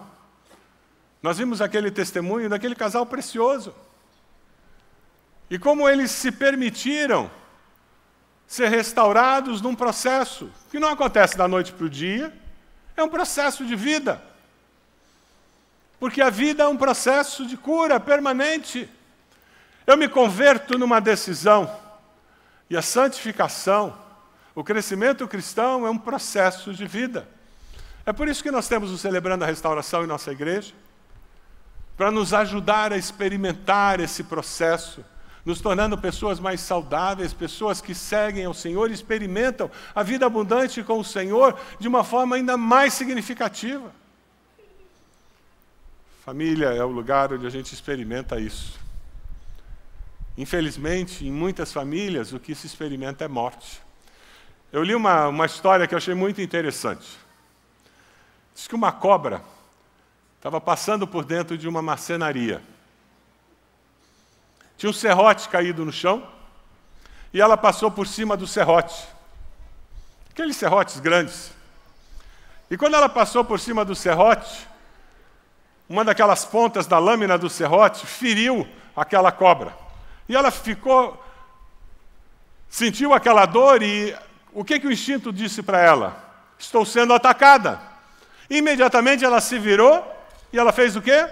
Nós 1.22 1.38
vimos 1.38 1.62
aquele 1.62 1.92
testemunho 1.92 2.50
daquele 2.50 2.74
casal 2.74 3.06
precioso. 3.06 3.72
E 5.48 5.60
como 5.60 5.88
eles 5.88 6.10
se 6.10 6.32
permitiram 6.32 7.30
ser 8.48 8.68
restaurados 8.68 9.62
num 9.62 9.76
processo 9.76 10.50
que 10.72 10.80
não 10.80 10.88
acontece 10.88 11.38
da 11.38 11.46
noite 11.46 11.72
para 11.72 11.86
o 11.86 11.88
dia, 11.88 12.36
é 12.96 13.02
um 13.04 13.08
processo 13.08 13.64
de 13.64 13.76
vida. 13.76 14.33
Porque 15.98 16.20
a 16.20 16.30
vida 16.30 16.64
é 16.64 16.68
um 16.68 16.76
processo 16.76 17.46
de 17.46 17.56
cura 17.56 17.98
permanente. 17.98 18.88
Eu 19.86 19.96
me 19.96 20.08
converto 20.08 20.78
numa 20.78 21.00
decisão. 21.00 21.70
E 22.68 22.76
a 22.76 22.82
santificação, 22.82 23.96
o 24.54 24.64
crescimento 24.64 25.28
cristão 25.28 25.86
é 25.86 25.90
um 25.90 25.98
processo 25.98 26.72
de 26.72 26.86
vida. 26.86 27.28
É 28.06 28.12
por 28.12 28.28
isso 28.28 28.42
que 28.42 28.50
nós 28.50 28.68
temos 28.68 28.90
o 28.90 28.98
Celebrando 28.98 29.44
a 29.44 29.46
Restauração 29.46 30.04
em 30.04 30.06
nossa 30.06 30.30
igreja 30.30 30.74
para 31.96 32.10
nos 32.10 32.34
ajudar 32.34 32.92
a 32.92 32.96
experimentar 32.96 34.00
esse 34.00 34.24
processo, 34.24 35.04
nos 35.44 35.60
tornando 35.60 35.96
pessoas 35.96 36.40
mais 36.40 36.60
saudáveis, 36.60 37.32
pessoas 37.32 37.80
que 37.80 37.94
seguem 37.94 38.44
ao 38.44 38.54
Senhor 38.54 38.90
e 38.90 38.94
experimentam 38.94 39.70
a 39.94 40.02
vida 40.02 40.26
abundante 40.26 40.82
com 40.82 40.98
o 40.98 41.04
Senhor 41.04 41.58
de 41.78 41.86
uma 41.86 42.02
forma 42.02 42.36
ainda 42.36 42.56
mais 42.56 42.94
significativa. 42.94 43.92
Família 46.24 46.68
é 46.68 46.82
o 46.82 46.88
lugar 46.88 47.34
onde 47.34 47.46
a 47.46 47.50
gente 47.50 47.74
experimenta 47.74 48.40
isso. 48.40 48.80
Infelizmente, 50.38 51.26
em 51.26 51.30
muitas 51.30 51.70
famílias, 51.70 52.32
o 52.32 52.40
que 52.40 52.54
se 52.54 52.66
experimenta 52.66 53.26
é 53.26 53.28
morte. 53.28 53.82
Eu 54.72 54.82
li 54.82 54.94
uma, 54.94 55.28
uma 55.28 55.44
história 55.44 55.86
que 55.86 55.92
eu 55.92 55.98
achei 55.98 56.14
muito 56.14 56.40
interessante. 56.40 57.06
Diz 58.54 58.66
que 58.66 58.74
uma 58.74 58.90
cobra 58.90 59.42
estava 60.38 60.58
passando 60.62 61.06
por 61.06 61.26
dentro 61.26 61.58
de 61.58 61.68
uma 61.68 61.82
marcenaria. 61.82 62.62
Tinha 64.78 64.88
um 64.88 64.94
serrote 64.94 65.46
caído 65.50 65.84
no 65.84 65.92
chão 65.92 66.26
e 67.34 67.40
ela 67.40 67.58
passou 67.58 67.90
por 67.90 68.06
cima 68.06 68.34
do 68.34 68.46
serrote. 68.46 69.06
Aqueles 70.30 70.56
serrotes 70.56 71.00
grandes. 71.00 71.52
E 72.70 72.78
quando 72.78 72.94
ela 72.94 73.10
passou 73.10 73.44
por 73.44 73.60
cima 73.60 73.84
do 73.84 73.94
serrote, 73.94 74.72
uma 75.88 76.04
daquelas 76.04 76.44
pontas 76.44 76.86
da 76.86 76.98
lâmina 76.98 77.36
do 77.36 77.50
serrote 77.50 78.06
feriu 78.06 78.66
aquela 78.96 79.30
cobra. 79.30 79.76
E 80.28 80.34
ela 80.34 80.50
ficou, 80.50 81.22
sentiu 82.68 83.12
aquela 83.12 83.44
dor 83.46 83.82
e 83.82 84.16
o 84.52 84.64
que, 84.64 84.80
que 84.80 84.86
o 84.86 84.92
instinto 84.92 85.32
disse 85.32 85.62
para 85.62 85.80
ela? 85.80 86.16
Estou 86.58 86.86
sendo 86.86 87.12
atacada. 87.12 87.80
Imediatamente 88.48 89.24
ela 89.24 89.40
se 89.40 89.58
virou 89.58 90.04
e 90.52 90.58
ela 90.58 90.72
fez 90.72 90.96
o 90.96 91.02
quê? 91.02 91.28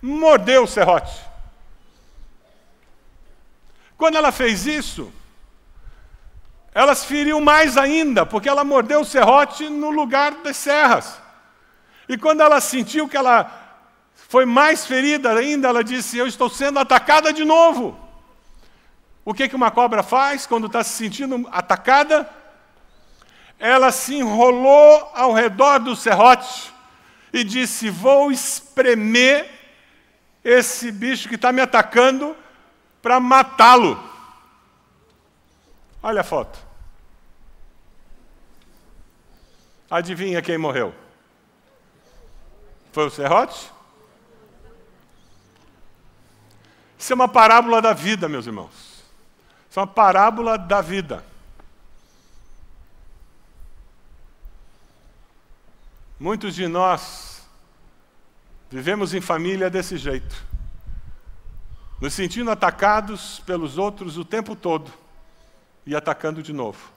Mordeu 0.00 0.64
o 0.64 0.68
serrote. 0.68 1.14
Quando 3.98 4.16
ela 4.16 4.32
fez 4.32 4.64
isso, 4.64 5.12
ela 6.72 6.94
se 6.94 7.06
feriu 7.06 7.40
mais 7.40 7.76
ainda, 7.76 8.24
porque 8.24 8.48
ela 8.48 8.64
mordeu 8.64 9.00
o 9.00 9.04
serrote 9.04 9.68
no 9.68 9.90
lugar 9.90 10.32
das 10.36 10.56
serras. 10.56 11.20
E 12.08 12.16
quando 12.16 12.40
ela 12.40 12.60
sentiu 12.60 13.08
que 13.08 13.16
ela 13.16 13.59
foi 14.28 14.44
mais 14.44 14.86
ferida 14.86 15.32
ainda, 15.32 15.68
ela 15.68 15.82
disse: 15.82 16.18
Eu 16.18 16.26
estou 16.26 16.48
sendo 16.48 16.78
atacada 16.78 17.32
de 17.32 17.44
novo. 17.44 17.98
O 19.24 19.34
que, 19.34 19.48
que 19.48 19.56
uma 19.56 19.70
cobra 19.70 20.02
faz 20.02 20.46
quando 20.46 20.66
está 20.66 20.82
se 20.82 20.90
sentindo 20.90 21.48
atacada? 21.52 22.28
Ela 23.58 23.92
se 23.92 24.14
enrolou 24.14 25.10
ao 25.14 25.32
redor 25.32 25.78
do 25.78 25.94
serrote 25.94 26.72
e 27.32 27.44
disse: 27.44 27.90
Vou 27.90 28.30
espremer 28.32 29.50
esse 30.42 30.90
bicho 30.90 31.28
que 31.28 31.34
está 31.34 31.52
me 31.52 31.60
atacando 31.60 32.36
para 33.02 33.20
matá-lo. 33.20 34.02
Olha 36.02 36.22
a 36.22 36.24
foto. 36.24 36.58
Adivinha 39.90 40.40
quem 40.40 40.56
morreu? 40.56 40.94
Foi 42.92 43.06
o 43.06 43.10
serrote? 43.10 43.70
Isso 47.00 47.14
é 47.14 47.16
uma 47.16 47.28
parábola 47.28 47.80
da 47.80 47.94
vida, 47.94 48.28
meus 48.28 48.46
irmãos. 48.46 49.02
Isso 49.70 49.80
é 49.80 49.80
uma 49.80 49.86
parábola 49.86 50.58
da 50.58 50.82
vida. 50.82 51.24
Muitos 56.18 56.54
de 56.54 56.68
nós 56.68 57.42
vivemos 58.70 59.14
em 59.14 59.20
família 59.22 59.70
desse 59.70 59.96
jeito, 59.96 60.44
nos 62.02 62.12
sentindo 62.12 62.50
atacados 62.50 63.40
pelos 63.46 63.78
outros 63.78 64.18
o 64.18 64.24
tempo 64.24 64.54
todo 64.54 64.92
e 65.86 65.96
atacando 65.96 66.42
de 66.42 66.52
novo. 66.52 66.92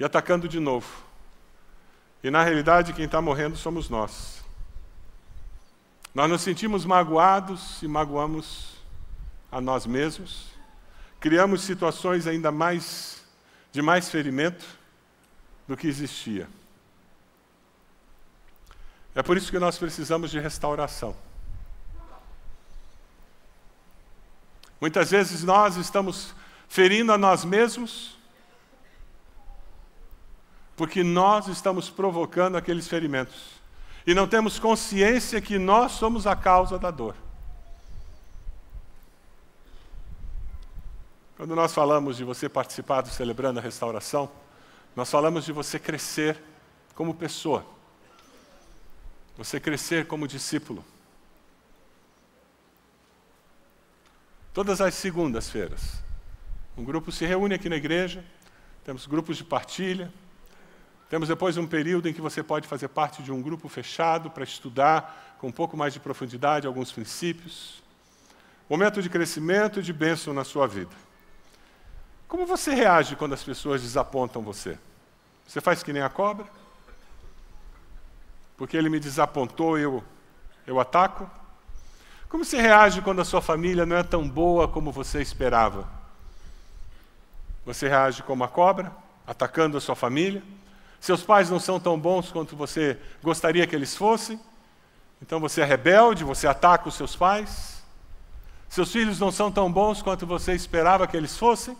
E 0.00 0.04
atacando 0.04 0.48
de 0.48 0.58
novo. 0.58 0.88
E 2.24 2.28
na 2.28 2.42
realidade, 2.42 2.92
quem 2.92 3.04
está 3.04 3.22
morrendo 3.22 3.56
somos 3.56 3.88
nós. 3.88 4.41
Nós 6.14 6.28
nos 6.28 6.42
sentimos 6.42 6.84
magoados 6.84 7.82
e 7.82 7.88
magoamos 7.88 8.76
a 9.50 9.60
nós 9.60 9.86
mesmos 9.86 10.52
criamos 11.22 11.62
situações 11.62 12.26
ainda 12.26 12.50
mais 12.50 13.22
de 13.70 13.80
mais 13.80 14.10
ferimento 14.10 14.66
do 15.68 15.76
que 15.76 15.86
existia. 15.86 16.48
É 19.14 19.22
por 19.22 19.36
isso 19.36 19.48
que 19.48 19.58
nós 19.60 19.78
precisamos 19.78 20.32
de 20.32 20.40
restauração. 20.40 21.14
Muitas 24.80 25.12
vezes 25.12 25.44
nós 25.44 25.76
estamos 25.76 26.34
ferindo 26.68 27.12
a 27.12 27.18
nós 27.18 27.44
mesmos 27.44 28.18
porque 30.76 31.04
nós 31.04 31.46
estamos 31.46 31.88
provocando 31.88 32.56
aqueles 32.56 32.88
ferimentos 32.88 33.61
e 34.06 34.14
não 34.14 34.26
temos 34.26 34.58
consciência 34.58 35.40
que 35.40 35.58
nós 35.58 35.92
somos 35.92 36.26
a 36.26 36.34
causa 36.34 36.78
da 36.78 36.90
dor. 36.90 37.14
Quando 41.36 41.56
nós 41.56 41.72
falamos 41.72 42.16
de 42.16 42.24
você 42.24 42.48
participar 42.48 43.00
do 43.00 43.08
Celebrando 43.08 43.58
a 43.58 43.62
Restauração, 43.62 44.30
nós 44.94 45.10
falamos 45.10 45.44
de 45.44 45.52
você 45.52 45.78
crescer 45.78 46.40
como 46.94 47.14
pessoa, 47.14 47.64
você 49.36 49.58
crescer 49.58 50.06
como 50.06 50.28
discípulo. 50.28 50.84
Todas 54.52 54.80
as 54.80 54.94
segundas-feiras, 54.94 56.02
um 56.76 56.84
grupo 56.84 57.10
se 57.10 57.24
reúne 57.24 57.54
aqui 57.54 57.68
na 57.68 57.76
igreja, 57.76 58.24
temos 58.84 59.06
grupos 59.06 59.36
de 59.36 59.44
partilha, 59.44 60.12
temos 61.12 61.28
depois 61.28 61.58
um 61.58 61.66
período 61.66 62.08
em 62.08 62.12
que 62.14 62.22
você 62.22 62.42
pode 62.42 62.66
fazer 62.66 62.88
parte 62.88 63.22
de 63.22 63.30
um 63.30 63.42
grupo 63.42 63.68
fechado 63.68 64.30
para 64.30 64.44
estudar 64.44 65.36
com 65.38 65.48
um 65.48 65.52
pouco 65.52 65.76
mais 65.76 65.92
de 65.92 66.00
profundidade 66.00 66.66
alguns 66.66 66.90
princípios. 66.90 67.82
Momento 68.66 69.02
de 69.02 69.10
crescimento 69.10 69.80
e 69.80 69.82
de 69.82 69.92
bênção 69.92 70.32
na 70.32 70.42
sua 70.42 70.66
vida. 70.66 70.90
Como 72.26 72.46
você 72.46 72.72
reage 72.72 73.14
quando 73.14 73.34
as 73.34 73.44
pessoas 73.44 73.82
desapontam 73.82 74.40
você? 74.40 74.78
Você 75.46 75.60
faz 75.60 75.82
que 75.82 75.92
nem 75.92 76.00
a 76.00 76.08
cobra? 76.08 76.46
Porque 78.56 78.74
ele 78.74 78.88
me 78.88 78.98
desapontou, 78.98 79.78
eu, 79.78 80.02
eu 80.66 80.80
ataco? 80.80 81.30
Como 82.26 82.42
você 82.42 82.58
reage 82.58 83.02
quando 83.02 83.20
a 83.20 83.24
sua 83.26 83.42
família 83.42 83.84
não 83.84 83.96
é 83.96 84.02
tão 84.02 84.26
boa 84.26 84.66
como 84.66 84.90
você 84.90 85.20
esperava? 85.20 85.86
Você 87.66 87.86
reage 87.86 88.22
como 88.22 88.44
a 88.44 88.48
cobra, 88.48 88.90
atacando 89.26 89.76
a 89.76 89.80
sua 89.82 89.94
família? 89.94 90.42
Seus 91.02 91.20
pais 91.20 91.50
não 91.50 91.58
são 91.58 91.80
tão 91.80 91.98
bons 91.98 92.30
quanto 92.30 92.54
você 92.54 92.96
gostaria 93.20 93.66
que 93.66 93.74
eles 93.74 93.96
fossem? 93.96 94.38
Então 95.20 95.40
você 95.40 95.60
é 95.60 95.64
rebelde, 95.64 96.22
você 96.22 96.46
ataca 96.46 96.88
os 96.88 96.94
seus 96.94 97.16
pais? 97.16 97.82
Seus 98.68 98.92
filhos 98.92 99.18
não 99.18 99.32
são 99.32 99.50
tão 99.50 99.70
bons 99.70 100.00
quanto 100.00 100.24
você 100.24 100.52
esperava 100.52 101.04
que 101.08 101.16
eles 101.16 101.36
fossem? 101.36 101.76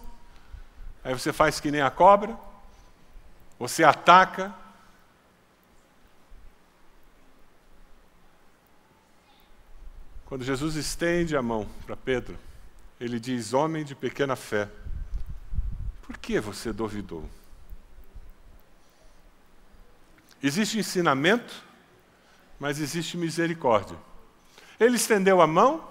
Aí 1.05 1.15
você 1.15 1.33
faz 1.33 1.61
que 1.61 1.71
nem 1.71 1.81
a 1.81 1.89
cobra, 1.89 2.37
você 3.61 3.85
ataca. 3.85 4.53
Quando 10.27 10.43
Jesus 10.43 10.75
estende 10.75 11.37
a 11.37 11.43
mão 11.43 11.69
para 11.87 11.97
Pedro, 11.97 12.37
ele 12.99 13.21
diz: 13.21 13.55
Homem 13.55 13.85
de 13.85 13.95
pequena 13.95 14.35
fé, 14.35 14.69
por 16.03 16.19
que 16.19 16.41
você 16.41 16.73
duvidou? 16.73 17.25
Existe 20.43 20.79
ensinamento, 20.79 21.55
mas 22.59 22.81
existe 22.81 23.17
misericórdia. 23.17 23.97
Ele 24.81 24.97
estendeu 24.97 25.41
a 25.41 25.47
mão, 25.47 25.89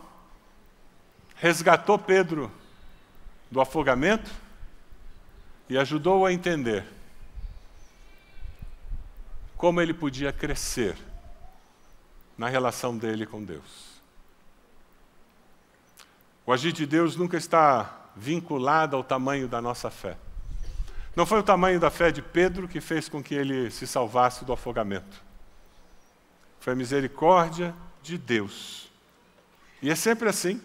resgatou 1.36 1.98
Pedro 1.98 2.52
do 3.50 3.62
afogamento 3.62 4.30
e 5.70 5.78
ajudou-o 5.78 6.26
a 6.26 6.34
entender 6.34 6.86
como 9.56 9.80
ele 9.80 9.94
podia 9.94 10.34
crescer 10.34 10.98
na 12.38 12.50
relação 12.50 12.98
dele 12.98 13.26
com 13.26 13.44
Deus. 13.44 14.02
O 16.46 16.52
agir 16.52 16.72
de 16.72 16.86
Deus 16.86 17.16
nunca 17.16 17.38
está 17.38 18.10
vinculado 18.16 18.96
ao 18.96 19.04
tamanho 19.04 19.48
da 19.48 19.62
nossa 19.62 19.90
fé. 19.90 20.18
Não 21.16 21.26
foi 21.26 21.40
o 21.40 21.44
tamanho 21.44 21.80
da 21.80 21.90
fé 21.90 22.12
de 22.12 22.22
Pedro 22.22 22.68
que 22.68 22.80
fez 22.80 23.10
com 23.10 23.22
que 23.22 23.36
ele 23.36 23.70
se 23.70 23.86
salvasse 23.86 24.46
do 24.46 24.54
afogamento. 24.54 25.22
Foi 26.60 26.74
a 26.74 26.76
misericórdia 26.76 27.76
de 28.02 28.18
Deus. 28.18 28.90
E 29.82 29.90
é 29.90 29.96
sempre 29.96 30.30
assim. 30.30 30.62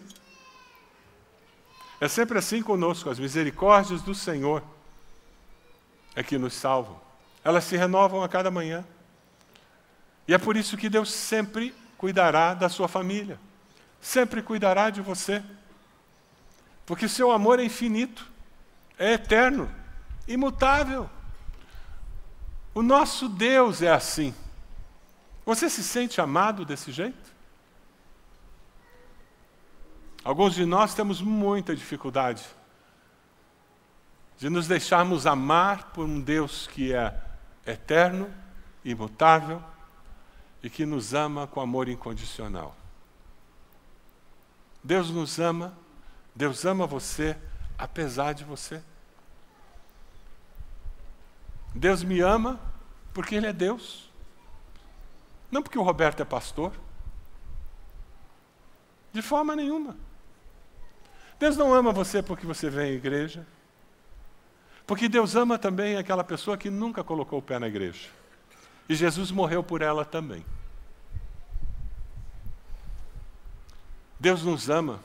É 1.99 2.07
sempre 2.07 2.37
assim 2.37 2.61
conosco. 2.61 3.09
As 3.09 3.19
misericórdias 3.19 4.01
do 4.01 4.15
Senhor 4.15 4.63
é 6.15 6.23
que 6.23 6.37
nos 6.37 6.53
salvam. 6.53 6.99
Elas 7.43 7.63
se 7.65 7.75
renovam 7.75 8.23
a 8.23 8.29
cada 8.29 8.49
manhã. 8.49 8.85
E 10.27 10.33
é 10.33 10.37
por 10.37 10.55
isso 10.55 10.77
que 10.77 10.89
Deus 10.89 11.11
sempre 11.11 11.73
cuidará 11.97 12.53
da 12.53 12.69
sua 12.69 12.87
família. 12.87 13.39
Sempre 13.99 14.41
cuidará 14.41 14.89
de 14.89 15.01
você. 15.01 15.43
Porque 16.85 17.09
seu 17.09 17.31
amor 17.31 17.59
é 17.59 17.63
infinito, 17.63 18.25
é 18.97 19.13
eterno, 19.13 19.69
imutável. 20.27 21.09
O 22.73 22.81
nosso 22.81 23.27
Deus 23.29 23.81
é 23.81 23.91
assim. 23.91 24.33
Você 25.45 25.69
se 25.69 25.83
sente 25.83 26.19
amado 26.19 26.65
desse 26.65 26.91
jeito? 26.91 27.35
Alguns 30.23 30.55
de 30.55 30.65
nós 30.65 30.93
temos 30.93 31.21
muita 31.21 31.75
dificuldade 31.75 32.45
de 34.37 34.49
nos 34.49 34.67
deixarmos 34.67 35.25
amar 35.25 35.91
por 35.91 36.05
um 36.05 36.19
Deus 36.19 36.67
que 36.67 36.93
é 36.93 37.19
eterno, 37.65 38.31
imutável 38.83 39.63
e 40.61 40.69
que 40.69 40.85
nos 40.85 41.13
ama 41.13 41.47
com 41.47 41.59
amor 41.59 41.87
incondicional. 41.87 42.75
Deus 44.83 45.09
nos 45.09 45.39
ama 45.39 45.73
Deus 46.37 46.65
ama 46.65 46.85
você 46.85 47.35
apesar 47.79 48.33
de 48.33 48.43
você. 48.43 48.79
Deus 51.73 52.03
me 52.03 52.19
ama 52.21 52.59
porque 53.13 53.35
Ele 53.35 53.47
é 53.47 53.53
Deus. 53.53 54.09
Não 55.51 55.61
porque 55.61 55.77
o 55.77 55.83
Roberto 55.83 56.21
é 56.21 56.25
pastor. 56.25 56.73
De 59.13 59.21
forma 59.21 59.55
nenhuma. 59.55 59.95
Deus 61.39 61.55
não 61.55 61.73
ama 61.73 61.91
você 61.91 62.21
porque 62.21 62.45
você 62.45 62.69
vem 62.69 62.91
à 62.91 62.93
igreja. 62.93 63.45
Porque 64.85 65.09
Deus 65.09 65.35
ama 65.35 65.57
também 65.59 65.97
aquela 65.97 66.23
pessoa 66.23 66.57
que 66.57 66.69
nunca 66.69 67.03
colocou 67.03 67.39
o 67.39 67.41
pé 67.41 67.59
na 67.59 67.67
igreja. 67.67 68.09
E 68.87 68.95
Jesus 68.95 69.31
morreu 69.31 69.61
por 69.61 69.81
ela 69.81 70.05
também. 70.05 70.45
Deus 74.19 74.43
nos 74.43 74.69
ama 74.69 74.99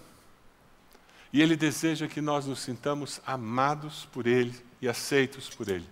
e 1.33 1.41
Ele 1.43 1.57
deseja 1.57 2.07
que 2.07 2.21
nós 2.21 2.47
nos 2.47 2.61
sintamos 2.61 3.21
amados 3.27 4.07
por 4.07 4.27
Ele 4.27 4.55
e 4.81 4.89
aceitos 4.89 5.49
por 5.51 5.69
Ele. 5.69 5.89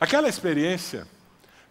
Aquela 0.00 0.30
experiência, 0.30 1.06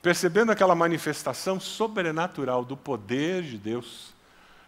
percebendo 0.04 0.52
aquela 0.52 0.76
manifestação 0.76 1.60
sobrenatural 1.60 2.64
do 2.64 2.78
poder 2.78 3.42
de 3.42 3.58
Deus, 3.58 4.14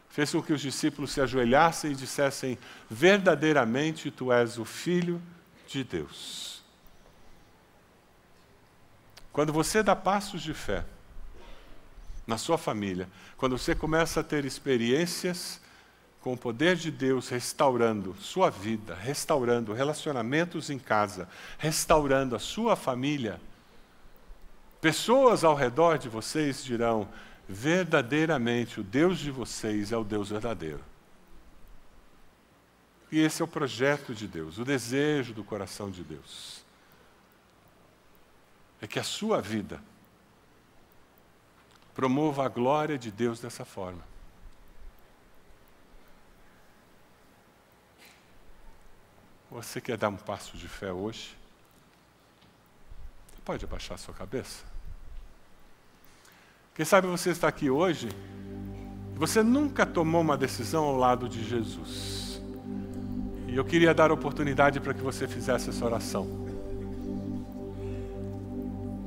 fez 0.09 0.31
com 0.31 0.41
que 0.41 0.51
os 0.51 0.61
discípulos 0.61 1.11
se 1.11 1.21
ajoelhassem 1.21 1.91
e 1.91 1.95
dissessem: 1.95 2.57
Verdadeiramente 2.89 4.09
tu 4.09 4.31
és 4.31 4.57
o 4.57 4.65
Filho 4.65 5.21
de 5.67 5.83
Deus. 5.83 6.63
Quando 9.31 9.53
você 9.53 9.83
dá 9.83 9.95
passos 9.95 10.41
de 10.41 10.55
fé 10.55 10.83
na 12.25 12.39
sua 12.39 12.57
família, 12.57 13.07
quando 13.37 13.57
você 13.59 13.75
começa 13.75 14.21
a 14.21 14.23
ter 14.23 14.43
experiências 14.43 15.61
com 16.19 16.33
o 16.33 16.37
poder 16.37 16.75
de 16.75 16.89
Deus 16.89 17.29
restaurando 17.29 18.15
sua 18.19 18.49
vida, 18.49 18.95
restaurando 18.95 19.71
relacionamentos 19.71 20.69
em 20.69 20.79
casa, 20.79 21.29
restaurando 21.57 22.35
a 22.35 22.39
sua 22.39 22.75
família, 22.75 23.39
pessoas 24.81 25.43
ao 25.43 25.55
redor 25.55 25.97
de 25.97 26.09
vocês 26.09 26.63
dirão: 26.63 27.07
verdadeiramente 27.47 28.79
o 28.79 28.83
Deus 28.83 29.19
de 29.19 29.29
vocês 29.29 29.91
é 29.91 29.97
o 29.97 30.03
Deus 30.03 30.29
verdadeiro. 30.29 30.83
E 33.11 33.19
esse 33.19 33.41
é 33.41 33.45
o 33.45 33.47
projeto 33.47 34.15
de 34.15 34.27
Deus, 34.27 34.57
o 34.57 34.65
desejo 34.65 35.33
do 35.33 35.43
coração 35.43 35.91
de 35.91 36.03
Deus. 36.03 36.63
É 38.81 38.87
que 38.87 38.97
a 38.97 39.03
sua 39.03 39.41
vida 39.41 39.83
promova 41.93 42.45
a 42.45 42.49
glória 42.49 42.97
de 42.97 43.11
Deus 43.11 43.39
dessa 43.39 43.65
forma. 43.65 44.01
Você 49.51 49.81
quer 49.81 49.97
dar 49.97 50.07
um 50.07 50.15
passo 50.15 50.55
de 50.55 50.69
fé 50.69 50.93
hoje? 50.93 51.37
Você 53.29 53.41
pode 53.43 53.65
abaixar 53.65 53.99
sua 53.99 54.13
cabeça? 54.13 54.70
Quem 56.73 56.85
sabe 56.85 57.07
você 57.07 57.29
está 57.29 57.47
aqui 57.47 57.69
hoje 57.69 58.09
você 59.15 59.43
nunca 59.43 59.85
tomou 59.85 60.21
uma 60.21 60.35
decisão 60.35 60.83
ao 60.85 60.95
lado 60.95 61.29
de 61.29 61.43
Jesus. 61.43 62.41
E 63.47 63.55
eu 63.55 63.63
queria 63.63 63.93
dar 63.93 64.11
oportunidade 64.11 64.79
para 64.79 64.95
que 64.95 65.01
você 65.01 65.27
fizesse 65.27 65.69
essa 65.69 65.85
oração. 65.85 66.27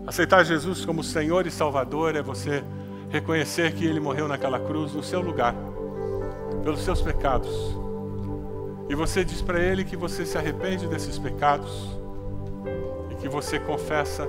Aceitar 0.07 0.45
Jesus 0.45 0.85
como 0.85 1.03
Senhor 1.03 1.49
e 1.49 1.51
Salvador 1.51 2.15
é 2.15 2.23
você 2.23 2.63
reconhecer 3.11 3.75
que 3.75 3.85
Ele 3.85 3.99
morreu 3.99 4.29
naquela 4.29 4.61
cruz 4.61 4.93
no 4.93 5.03
seu 5.03 5.21
lugar, 5.21 5.55
pelos 6.63 6.85
seus 6.85 7.03
pecados 7.03 7.51
e 8.89 8.95
você 8.95 9.25
diz 9.25 9.41
para 9.41 9.59
ele 9.59 9.85
que 9.85 9.97
você 9.97 10.27
se 10.27 10.37
arrepende 10.37 10.87
desses 10.87 11.19
pecados 11.19 11.99
e 13.11 13.15
que 13.15 13.29
você 13.29 13.59
confessa 13.59 14.29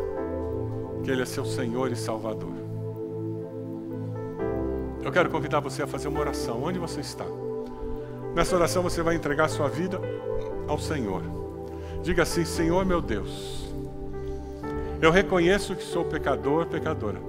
que 1.04 1.12
ele 1.12 1.22
é 1.22 1.26
seu 1.26 1.46
Senhor 1.46 1.92
e 1.92 1.96
Salvador. 1.96 2.65
Eu 5.06 5.12
quero 5.12 5.30
convidar 5.30 5.60
você 5.60 5.84
a 5.84 5.88
fazer 5.88 6.08
uma 6.08 6.20
oração, 6.20 6.64
onde 6.64 6.80
você 6.80 7.00
está. 7.00 7.26
Nessa 8.34 8.56
oração 8.56 8.82
você 8.82 9.04
vai 9.04 9.14
entregar 9.14 9.48
sua 9.50 9.70
vida 9.70 10.02
ao 10.68 10.80
Senhor. 10.80 11.22
Diga 12.02 12.24
assim: 12.24 12.44
Senhor 12.44 12.84
meu 12.84 13.00
Deus, 13.00 13.72
eu 15.00 15.12
reconheço 15.12 15.76
que 15.76 15.84
sou 15.84 16.06
pecador, 16.06 16.66
pecadora. 16.66 17.20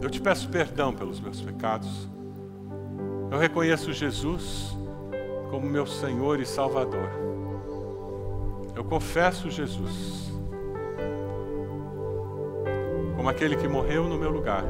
Eu 0.00 0.08
te 0.08 0.20
peço 0.20 0.48
perdão 0.50 0.94
pelos 0.94 1.18
meus 1.18 1.40
pecados. 1.40 2.08
Eu 3.28 3.38
reconheço 3.38 3.92
Jesus 3.92 4.70
como 5.50 5.68
meu 5.68 5.88
Senhor 5.88 6.38
e 6.38 6.46
Salvador. 6.46 7.10
Eu 8.76 8.84
confesso 8.84 9.50
Jesus 9.50 10.30
como 13.16 13.28
aquele 13.28 13.56
que 13.56 13.66
morreu 13.66 14.04
no 14.04 14.16
meu 14.16 14.30
lugar 14.30 14.64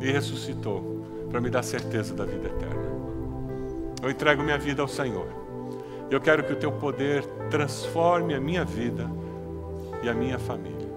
e 0.00 0.10
ressuscitou 0.10 0.91
para 1.32 1.40
me 1.40 1.48
dar 1.48 1.62
certeza 1.62 2.14
da 2.14 2.26
vida 2.26 2.46
eterna. 2.46 2.92
Eu 4.02 4.10
entrego 4.10 4.42
minha 4.42 4.58
vida 4.58 4.82
ao 4.82 4.88
Senhor. 4.88 5.26
Eu 6.10 6.20
quero 6.20 6.44
que 6.44 6.52
o 6.52 6.56
teu 6.56 6.70
poder 6.70 7.24
transforme 7.48 8.34
a 8.34 8.40
minha 8.40 8.66
vida 8.66 9.10
e 10.02 10.10
a 10.10 10.14
minha 10.14 10.38
família. 10.38 10.92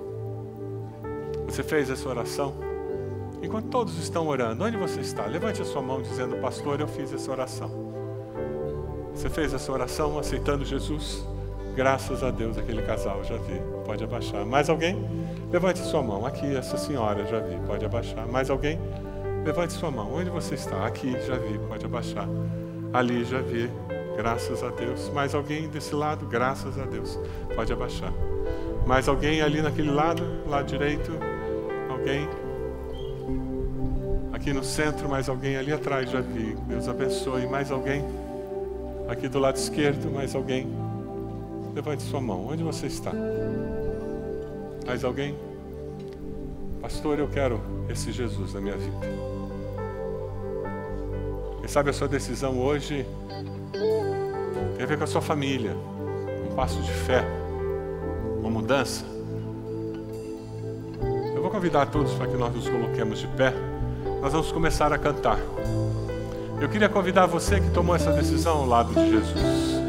Você 1.47 1.63
fez 1.63 1.89
essa 1.89 2.09
oração? 2.09 2.53
Enquanto 3.41 3.67
todos 3.69 3.97
estão 3.97 4.27
orando, 4.27 4.65
onde 4.65 4.75
você 4.75 4.99
está? 4.99 5.25
Levante 5.25 5.61
a 5.61 5.65
sua 5.65 5.81
mão 5.81 6.01
dizendo, 6.01 6.35
pastor, 6.37 6.81
eu 6.81 6.87
fiz 6.87 7.13
essa 7.13 7.31
oração. 7.31 7.71
Você 9.13 9.29
fez 9.29 9.53
essa 9.53 9.71
oração 9.71 10.19
aceitando 10.19 10.65
Jesus? 10.65 11.25
Graças 11.75 12.23
a 12.23 12.31
Deus, 12.31 12.57
aquele 12.57 12.81
casal, 12.81 13.23
já 13.23 13.37
vi. 13.37 13.61
Pode 13.85 14.03
abaixar. 14.03 14.45
Mais 14.45 14.69
alguém? 14.69 14.97
Levante 15.49 15.79
sua 15.79 16.01
mão. 16.01 16.25
Aqui, 16.25 16.55
essa 16.57 16.75
senhora, 16.75 17.25
já 17.25 17.39
vi. 17.39 17.55
Pode 17.65 17.85
abaixar. 17.85 18.27
Mais 18.27 18.49
alguém? 18.49 18.77
Levante 19.45 19.73
sua 19.73 19.91
mão. 19.91 20.11
Onde 20.11 20.31
você 20.31 20.55
está? 20.55 20.87
Aqui, 20.87 21.11
já 21.21 21.37
vi. 21.37 21.59
Pode 21.59 21.85
abaixar. 21.85 22.27
Ali, 22.91 23.23
já 23.23 23.39
vi. 23.41 23.69
Graças 24.17 24.63
a 24.63 24.69
Deus. 24.69 25.11
Mais 25.13 25.35
alguém 25.35 25.69
desse 25.69 25.93
lado? 25.93 26.25
Graças 26.25 26.79
a 26.79 26.85
Deus. 26.85 27.19
Pode 27.55 27.71
abaixar. 27.71 28.11
Mais 28.87 29.07
alguém 29.07 29.43
ali 29.43 29.61
naquele 29.61 29.91
lado? 29.91 30.23
Lado 30.47 30.65
direito? 30.65 31.11
Alguém? 31.91 32.27
Aqui 34.33 34.51
no 34.51 34.63
centro, 34.63 35.07
mais 35.07 35.29
alguém 35.29 35.57
ali 35.57 35.71
atrás, 35.71 36.09
já 36.09 36.21
vi. 36.21 36.55
Deus 36.67 36.87
abençoe. 36.87 37.45
Mais 37.45 37.69
alguém? 37.69 38.03
Aqui 39.07 39.27
do 39.27 39.37
lado 39.37 39.57
esquerdo, 39.57 40.11
mais 40.11 40.33
alguém? 40.33 40.67
Levante 41.75 42.01
sua 42.01 42.19
mão. 42.19 42.47
Onde 42.47 42.63
você 42.63 42.87
está? 42.87 43.11
Mais 44.87 45.03
alguém? 45.03 45.37
Pastor, 46.81 47.19
eu 47.19 47.27
quero 47.27 47.61
esse 47.89 48.11
Jesus 48.11 48.55
na 48.55 48.61
minha 48.61 48.77
vida. 48.77 49.34
Quem 51.65 51.71
sabe 51.71 51.89
a 51.89 51.93
sua 51.93 52.07
decisão 52.07 52.59
hoje 52.59 53.03
tem 54.75 54.83
a 54.83 54.85
ver 54.85 54.99
com 54.99 55.03
a 55.03 55.07
sua 55.07 55.19
família, 55.19 55.75
um 56.47 56.53
passo 56.55 56.79
de 56.79 56.91
fé, 56.91 57.25
uma 58.39 58.51
mudança. 58.51 59.03
Eu 61.33 61.41
vou 61.41 61.49
convidar 61.49 61.87
todos 61.87 62.13
para 62.13 62.27
que 62.27 62.37
nós 62.37 62.53
nos 62.53 62.69
coloquemos 62.69 63.17
de 63.17 63.25
pé. 63.29 63.51
Nós 64.21 64.31
vamos 64.31 64.51
começar 64.51 64.93
a 64.93 64.99
cantar. 64.99 65.39
Eu 66.61 66.69
queria 66.69 66.87
convidar 66.87 67.25
você 67.25 67.59
que 67.59 67.71
tomou 67.71 67.95
essa 67.95 68.11
decisão 68.11 68.57
ao 68.57 68.67
lado 68.67 68.93
de 68.93 69.09
Jesus. 69.09 69.81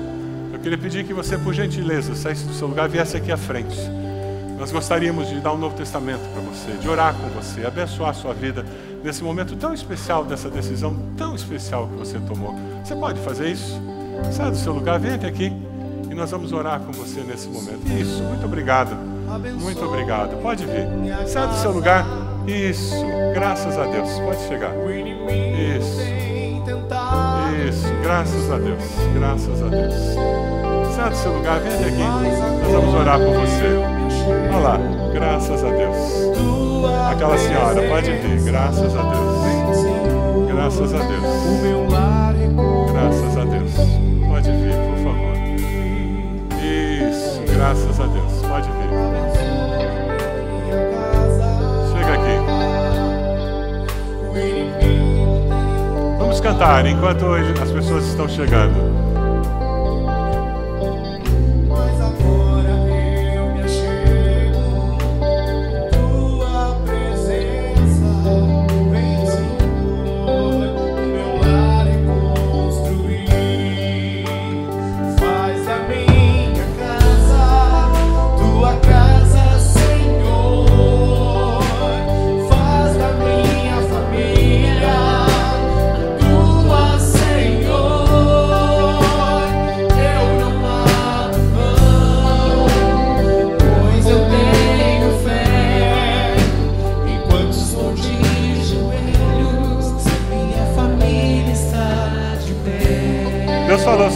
Eu 0.55 0.59
queria 0.61 0.79
pedir 0.79 1.05
que 1.05 1.13
você, 1.13 1.37
por 1.37 1.53
gentileza, 1.53 2.15
saísse 2.15 2.47
do 2.47 2.55
seu 2.55 2.69
lugar 2.69 2.89
e 2.89 2.93
viesse 2.93 3.19
aqui 3.19 3.31
à 3.31 3.37
frente. 3.37 3.77
Nós 4.59 4.73
gostaríamos 4.73 5.29
de 5.29 5.41
dar 5.41 5.53
um 5.53 5.59
novo 5.59 5.77
testamento 5.77 6.23
para 6.33 6.41
você, 6.41 6.73
de 6.81 6.89
orar 6.89 7.15
com 7.15 7.29
você, 7.39 7.67
abençoar 7.67 8.13
a 8.13 8.15
sua 8.15 8.33
vida 8.33 8.65
nesse 9.07 9.23
momento 9.23 9.55
tão 9.55 9.73
especial, 9.73 10.25
dessa 10.25 10.51
decisão 10.51 10.97
tão 11.17 11.37
especial 11.37 11.87
que 11.87 11.95
você 11.95 12.19
tomou. 12.19 12.57
Você 12.85 12.97
pode 12.97 13.21
fazer 13.21 13.51
isso? 13.53 13.81
Saia 14.33 14.51
do 14.51 14.57
seu 14.57 14.73
lugar, 14.73 14.99
venha 14.99 15.15
até 15.15 15.29
aqui 15.29 15.53
e 16.11 16.15
nós 16.15 16.33
vamos 16.33 16.53
orar 16.53 16.81
com 16.81 16.91
você 16.91 17.21
nesse 17.21 17.49
momento. 17.49 17.87
Isso, 17.87 18.21
muito 18.25 18.45
obrigado. 18.45 18.97
Muito 19.61 19.85
obrigado. 19.85 20.37
Pode 20.43 20.67
vir. 20.67 20.89
Saia 21.29 21.47
do 21.47 21.55
seu 21.55 21.71
lugar. 21.71 22.05
Isso, 22.49 22.97
graças 23.33 23.79
a 23.79 23.85
Deus. 23.85 24.11
Pode 24.19 24.41
chegar. 24.49 24.73
Isso. 25.77 26.01
Isso, 27.69 27.87
graças 28.03 28.51
a 28.51 28.59
Deus. 28.59 28.83
Graças 29.15 29.63
a 29.63 29.69
Deus. 29.69 29.95
Saia 30.97 31.11
do 31.11 31.17
seu 31.17 31.33
lugar, 31.33 31.61
venha 31.61 31.77
até 31.77 31.87
aqui. 31.87 32.65
Nós 32.65 32.73
vamos 32.73 32.95
orar 32.95 33.19
por 33.21 33.35
você. 33.35 33.96
Olha 34.27 34.59
lá, 34.59 34.79
graças 35.13 35.63
a 35.63 35.71
Deus. 35.71 35.97
Aquela 37.13 37.39
senhora, 37.39 37.83
pode 37.89 38.13
vir, 38.13 38.43
graças 38.43 38.97
a 38.97 39.03
Deus. 39.03 39.37
Graças 40.49 40.95
a 40.95 40.99
Deus. 40.99 41.23
Graças 42.93 43.37
a 43.37 43.45
Deus. 43.45 43.73
Pode 44.29 44.51
vir, 44.51 44.75
por 44.75 44.99
favor. 45.05 45.37
Isso, 46.61 47.43
graças 47.55 48.01
a 48.01 48.07
Deus. 48.07 48.33
Pode 48.49 48.69
vir. 48.69 48.91
Chega 51.93 52.13
aqui. 52.15 52.37
Vamos 56.19 56.41
cantar 56.41 56.85
enquanto 56.87 57.27
as 57.63 57.71
pessoas 57.71 58.05
estão 58.07 58.29
chegando. 58.29 59.16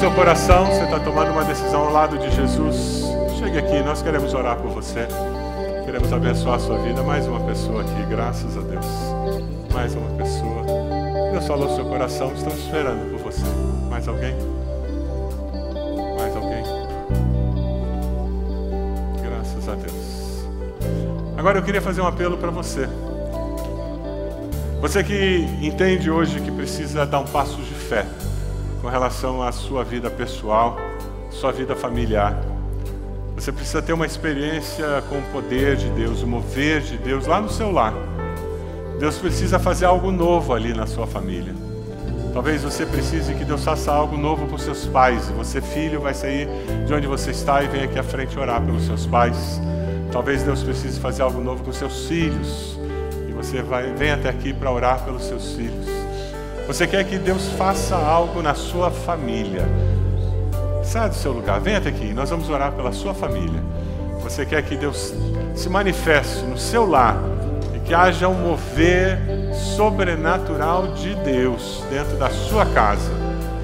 Seu 0.00 0.10
coração, 0.12 0.64
você 0.64 0.84
está 0.84 0.98
tomando 0.98 1.30
uma 1.32 1.44
decisão 1.44 1.82
ao 1.82 1.92
lado 1.92 2.16
de 2.16 2.30
Jesus, 2.30 3.04
chegue 3.38 3.58
aqui, 3.58 3.82
nós 3.82 4.00
queremos 4.00 4.32
orar 4.32 4.56
por 4.56 4.70
você. 4.70 5.06
Queremos 5.84 6.10
abençoar 6.10 6.54
a 6.54 6.58
sua 6.58 6.78
vida. 6.78 7.02
Mais 7.02 7.26
uma 7.26 7.40
pessoa 7.40 7.82
aqui, 7.82 8.02
graças 8.08 8.56
a 8.56 8.62
Deus. 8.62 8.86
Mais 9.74 9.94
uma 9.94 10.08
pessoa. 10.16 10.64
Deus 11.32 11.46
falou 11.46 11.68
no 11.68 11.76
seu 11.76 11.84
coração, 11.84 12.32
estamos 12.32 12.58
esperando 12.64 13.10
por 13.10 13.30
você. 13.30 13.44
Mais 13.90 14.08
alguém? 14.08 14.34
Mais 16.18 16.34
alguém? 16.34 16.64
Graças 19.22 19.68
a 19.68 19.74
Deus. 19.74 20.46
Agora 21.36 21.58
eu 21.58 21.62
queria 21.62 21.82
fazer 21.82 22.00
um 22.00 22.06
apelo 22.06 22.38
para 22.38 22.50
você. 22.50 22.88
Você 24.80 25.04
que 25.04 25.46
entende 25.60 26.10
hoje 26.10 26.40
que 26.40 26.50
precisa 26.50 27.04
dar 27.04 27.18
um 27.18 27.26
passo 27.26 27.58
de 27.58 27.74
fé 27.74 28.06
com 28.80 28.88
relação 28.88 29.42
à 29.42 29.52
sua 29.52 29.84
vida 29.84 30.10
pessoal, 30.10 30.76
sua 31.30 31.52
vida 31.52 31.76
familiar. 31.76 32.40
Você 33.34 33.52
precisa 33.52 33.80
ter 33.80 33.92
uma 33.92 34.06
experiência 34.06 35.02
com 35.08 35.18
o 35.18 35.22
poder 35.32 35.76
de 35.76 35.88
Deus, 35.90 36.22
o 36.22 36.26
mover 36.26 36.80
de 36.80 36.96
Deus 36.96 37.26
lá 37.26 37.40
no 37.40 37.48
seu 37.48 37.70
lar. 37.70 37.94
Deus 38.98 39.16
precisa 39.18 39.58
fazer 39.58 39.86
algo 39.86 40.10
novo 40.10 40.52
ali 40.52 40.74
na 40.74 40.86
sua 40.86 41.06
família. 41.06 41.54
Talvez 42.32 42.62
você 42.62 42.86
precise 42.86 43.34
que 43.34 43.44
Deus 43.44 43.64
faça 43.64 43.90
algo 43.90 44.16
novo 44.16 44.46
com 44.46 44.56
seus 44.56 44.86
pais. 44.86 45.28
Você, 45.30 45.60
filho, 45.60 46.00
vai 46.00 46.14
sair 46.14 46.48
de 46.86 46.94
onde 46.94 47.06
você 47.06 47.30
está 47.30 47.62
e 47.62 47.68
vem 47.68 47.82
aqui 47.82 47.98
à 47.98 48.02
frente 48.02 48.38
orar 48.38 48.62
pelos 48.62 48.84
seus 48.84 49.06
pais. 49.06 49.60
Talvez 50.12 50.42
Deus 50.42 50.62
precise 50.62 51.00
fazer 51.00 51.22
algo 51.22 51.40
novo 51.40 51.64
com 51.64 51.72
seus 51.72 52.06
filhos. 52.06 52.78
E 53.28 53.32
você 53.32 53.62
vai, 53.62 53.92
vem 53.94 54.10
até 54.10 54.28
aqui 54.28 54.52
para 54.52 54.70
orar 54.70 55.04
pelos 55.04 55.24
seus 55.24 55.52
filhos. 55.52 55.99
Você 56.70 56.86
quer 56.86 57.02
que 57.02 57.18
Deus 57.18 57.48
faça 57.58 57.96
algo 57.96 58.40
na 58.40 58.54
sua 58.54 58.92
família. 58.92 59.66
Sai 60.84 61.08
do 61.08 61.16
seu 61.16 61.32
lugar, 61.32 61.58
venha 61.58 61.78
até 61.78 61.88
aqui, 61.88 62.14
nós 62.14 62.30
vamos 62.30 62.48
orar 62.48 62.70
pela 62.70 62.92
sua 62.92 63.12
família. 63.12 63.60
Você 64.22 64.46
quer 64.46 64.62
que 64.62 64.76
Deus 64.76 65.12
se 65.56 65.68
manifeste 65.68 66.44
no 66.44 66.56
seu 66.56 66.88
lar 66.88 67.18
e 67.74 67.80
que 67.80 67.92
haja 67.92 68.28
um 68.28 68.34
mover 68.34 69.18
sobrenatural 69.52 70.94
de 70.94 71.12
Deus 71.16 71.82
dentro 71.90 72.16
da 72.16 72.30
sua 72.30 72.64
casa. 72.66 73.10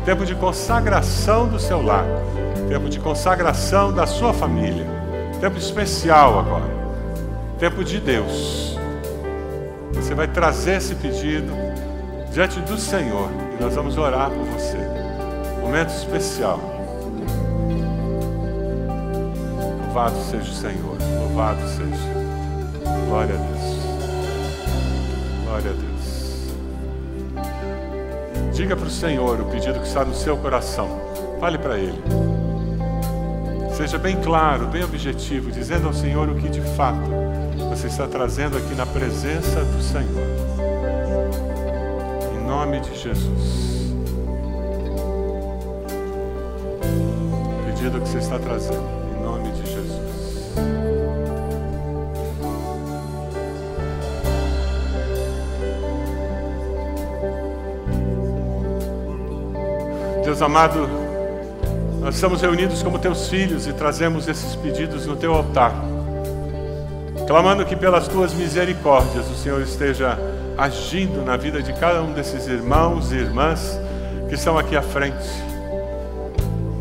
Tempo 0.04 0.26
de 0.26 0.34
consagração 0.34 1.46
do 1.46 1.60
seu 1.60 1.80
lar, 1.80 2.06
tempo 2.68 2.88
de 2.88 2.98
consagração 2.98 3.92
da 3.92 4.04
sua 4.04 4.34
família. 4.34 4.84
Tempo 5.40 5.58
especial 5.58 6.40
agora. 6.40 6.68
Tempo 7.56 7.84
de 7.84 8.00
Deus. 8.00 8.76
Você 9.92 10.12
vai 10.12 10.26
trazer 10.26 10.78
esse 10.78 10.96
pedido 10.96 11.65
diante 12.36 12.60
do 12.60 12.76
Senhor 12.76 13.30
e 13.58 13.62
nós 13.62 13.74
vamos 13.74 13.96
orar 13.96 14.28
por 14.30 14.44
você. 14.44 14.76
Momento 15.58 15.88
especial. 15.88 16.60
Louvado 19.80 20.18
seja 20.18 20.42
o 20.42 20.54
Senhor. 20.54 20.98
Louvado 21.18 21.66
seja. 21.66 21.96
Glória 23.08 23.34
a 23.34 23.38
Deus. 23.38 23.78
Glória 25.46 25.70
a 25.70 25.74
Deus. 25.80 26.04
Diga 28.54 28.76
para 28.76 28.86
o 28.86 28.90
Senhor 28.90 29.40
o 29.40 29.46
pedido 29.46 29.80
que 29.80 29.86
está 29.86 30.04
no 30.04 30.14
seu 30.14 30.36
coração. 30.36 30.90
Fale 31.40 31.56
para 31.56 31.78
Ele. 31.78 32.02
Seja 33.74 33.96
bem 33.96 34.20
claro, 34.20 34.66
bem 34.66 34.84
objetivo, 34.84 35.50
dizendo 35.50 35.86
ao 35.86 35.94
Senhor 35.94 36.28
o 36.28 36.34
que 36.34 36.50
de 36.50 36.60
fato 36.60 37.10
você 37.70 37.86
está 37.86 38.06
trazendo 38.06 38.58
aqui 38.58 38.74
na 38.74 38.84
presença 38.84 39.64
do 39.64 39.80
Senhor 39.82 40.75
nome 42.46 42.80
de 42.80 42.94
Jesus. 42.96 43.92
Pedido 47.66 48.00
que 48.00 48.08
você 48.08 48.18
está 48.18 48.38
trazendo, 48.38 48.86
em 49.14 49.22
nome 49.22 49.50
de 49.50 49.66
Jesus. 49.66 50.06
Deus 60.24 60.40
amado, 60.40 60.88
nós 62.00 62.14
estamos 62.14 62.40
reunidos 62.40 62.82
como 62.82 62.98
teus 62.98 63.28
filhos 63.28 63.66
e 63.66 63.72
trazemos 63.72 64.28
esses 64.28 64.54
pedidos 64.54 65.04
no 65.06 65.16
teu 65.16 65.34
altar, 65.34 65.74
clamando 67.26 67.64
que 67.64 67.74
pelas 67.74 68.06
tuas 68.06 68.32
misericórdias 68.32 69.28
o 69.28 69.34
Senhor 69.34 69.60
esteja 69.60 70.16
agindo 70.56 71.22
na 71.22 71.36
vida 71.36 71.62
de 71.62 71.72
cada 71.74 72.02
um 72.02 72.12
desses 72.12 72.46
irmãos 72.46 73.12
e 73.12 73.16
irmãs 73.16 73.78
que 74.28 74.34
estão 74.34 74.58
aqui 74.58 74.74
à 74.76 74.82
frente. 74.82 75.28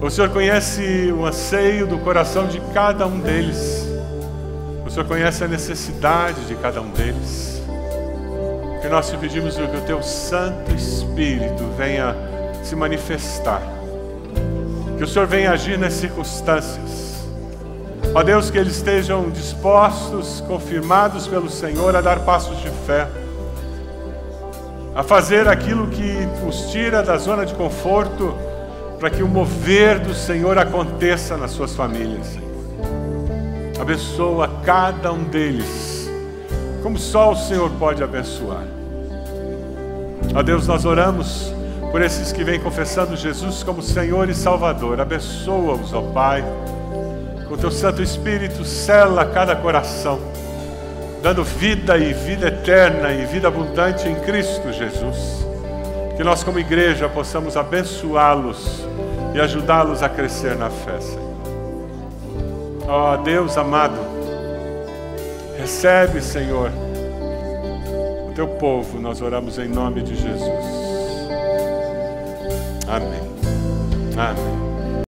O 0.02 0.10
Senhor 0.10 0.30
conhece 0.30 1.12
o 1.12 1.26
anseio 1.26 1.88
do 1.88 1.98
coração 1.98 2.48
de 2.48 2.60
cada 2.74 3.06
um 3.08 3.20
deles. 3.20 3.86
O 4.86 4.90
Senhor 4.90 5.06
conhece 5.08 5.44
a 5.44 5.48
necessidade 5.48 6.46
de 6.46 6.56
cada 6.56 6.82
um 6.82 6.90
deles. 6.92 7.62
E 8.84 8.88
nós 8.88 9.10
te 9.10 9.18
pedimos 9.18 9.56
que 9.56 9.64
o 9.64 9.82
teu 9.82 10.04
Santo 10.04 10.74
Espírito 10.74 11.64
venha 11.76 12.16
se 12.64 12.76
manifestar. 12.76 13.62
Que 14.98 15.04
o 15.04 15.08
Senhor 15.08 15.28
venha 15.28 15.52
agir 15.52 15.78
nas 15.78 15.94
circunstâncias. 15.94 17.26
Ó 18.14 18.24
Deus, 18.24 18.50
que 18.50 18.58
eles 18.58 18.78
estejam 18.78 19.30
dispostos, 19.30 20.42
confirmados 20.48 21.28
pelo 21.28 21.50
Senhor, 21.50 21.96
a 21.96 22.02
dar 22.02 22.20
passos 22.20 22.58
de 22.62 22.70
fé 22.86 23.08
a 24.96 25.04
fazer 25.04 25.46
aquilo 25.50 25.88
que 25.88 26.16
os 26.48 26.72
tira 26.72 27.04
da 27.04 27.18
zona 27.18 27.46
de 27.46 27.54
conforto, 27.54 28.34
para 28.98 29.10
que 29.10 29.22
o 29.22 29.28
mover 29.28 30.00
do 30.00 30.14
Senhor 30.14 30.58
aconteça 30.58 31.36
nas 31.36 31.52
suas 31.52 31.76
famílias. 31.76 32.40
Abençoa 33.80 34.50
cada 34.64 35.12
um 35.12 35.26
deles, 35.26 36.10
como 36.82 36.98
só 36.98 37.34
o 37.34 37.36
Senhor 37.36 37.70
pode 37.72 38.02
abençoar. 38.02 38.64
A 40.34 40.42
Deus, 40.42 40.66
nós 40.66 40.86
oramos 40.86 41.54
por 41.92 42.02
esses 42.02 42.32
que 42.32 42.44
vêm 42.44 42.60
confessando 42.60 43.18
Jesus 43.18 43.64
como 43.64 43.82
Senhor 43.82 44.30
e 44.30 44.34
Salvador. 44.34 45.02
Abençoa-os, 45.02 45.94
ó 45.94 46.02
Pai. 46.02 46.44
Com 47.50 47.58
teu 47.58 47.70
Santo 47.70 48.02
Espírito, 48.02 48.64
sela 48.64 49.26
cada 49.26 49.58
coração 49.58 50.20
dando 51.26 51.44
vida 51.44 51.98
e 51.98 52.14
vida 52.14 52.50
eterna 52.50 53.12
e 53.12 53.26
vida 53.26 53.48
abundante 53.48 54.08
em 54.08 54.14
Cristo 54.14 54.72
Jesus. 54.72 55.44
Que 56.16 56.24
nós, 56.24 56.44
como 56.44 56.60
igreja, 56.60 57.10
possamos 57.10 57.58
abençoá-los 57.58 58.86
e 59.34 59.42
ajudá-los 59.42 60.04
a 60.04 60.08
crescer 60.08 60.56
na 60.56 60.70
fé, 60.70 61.00
Senhor. 61.00 61.32
Ó 62.88 63.16
oh, 63.16 63.18
Deus 63.24 63.58
amado, 63.58 63.98
recebe, 65.58 66.22
Senhor, 66.22 66.70
o 68.30 68.34
teu 68.36 68.48
povo, 68.48 69.00
nós 69.00 69.20
oramos 69.20 69.58
em 69.58 69.68
nome 69.68 70.04
de 70.04 70.14
Jesus. 70.16 70.44
Amém. 72.88 73.22
Amém. 74.16 74.75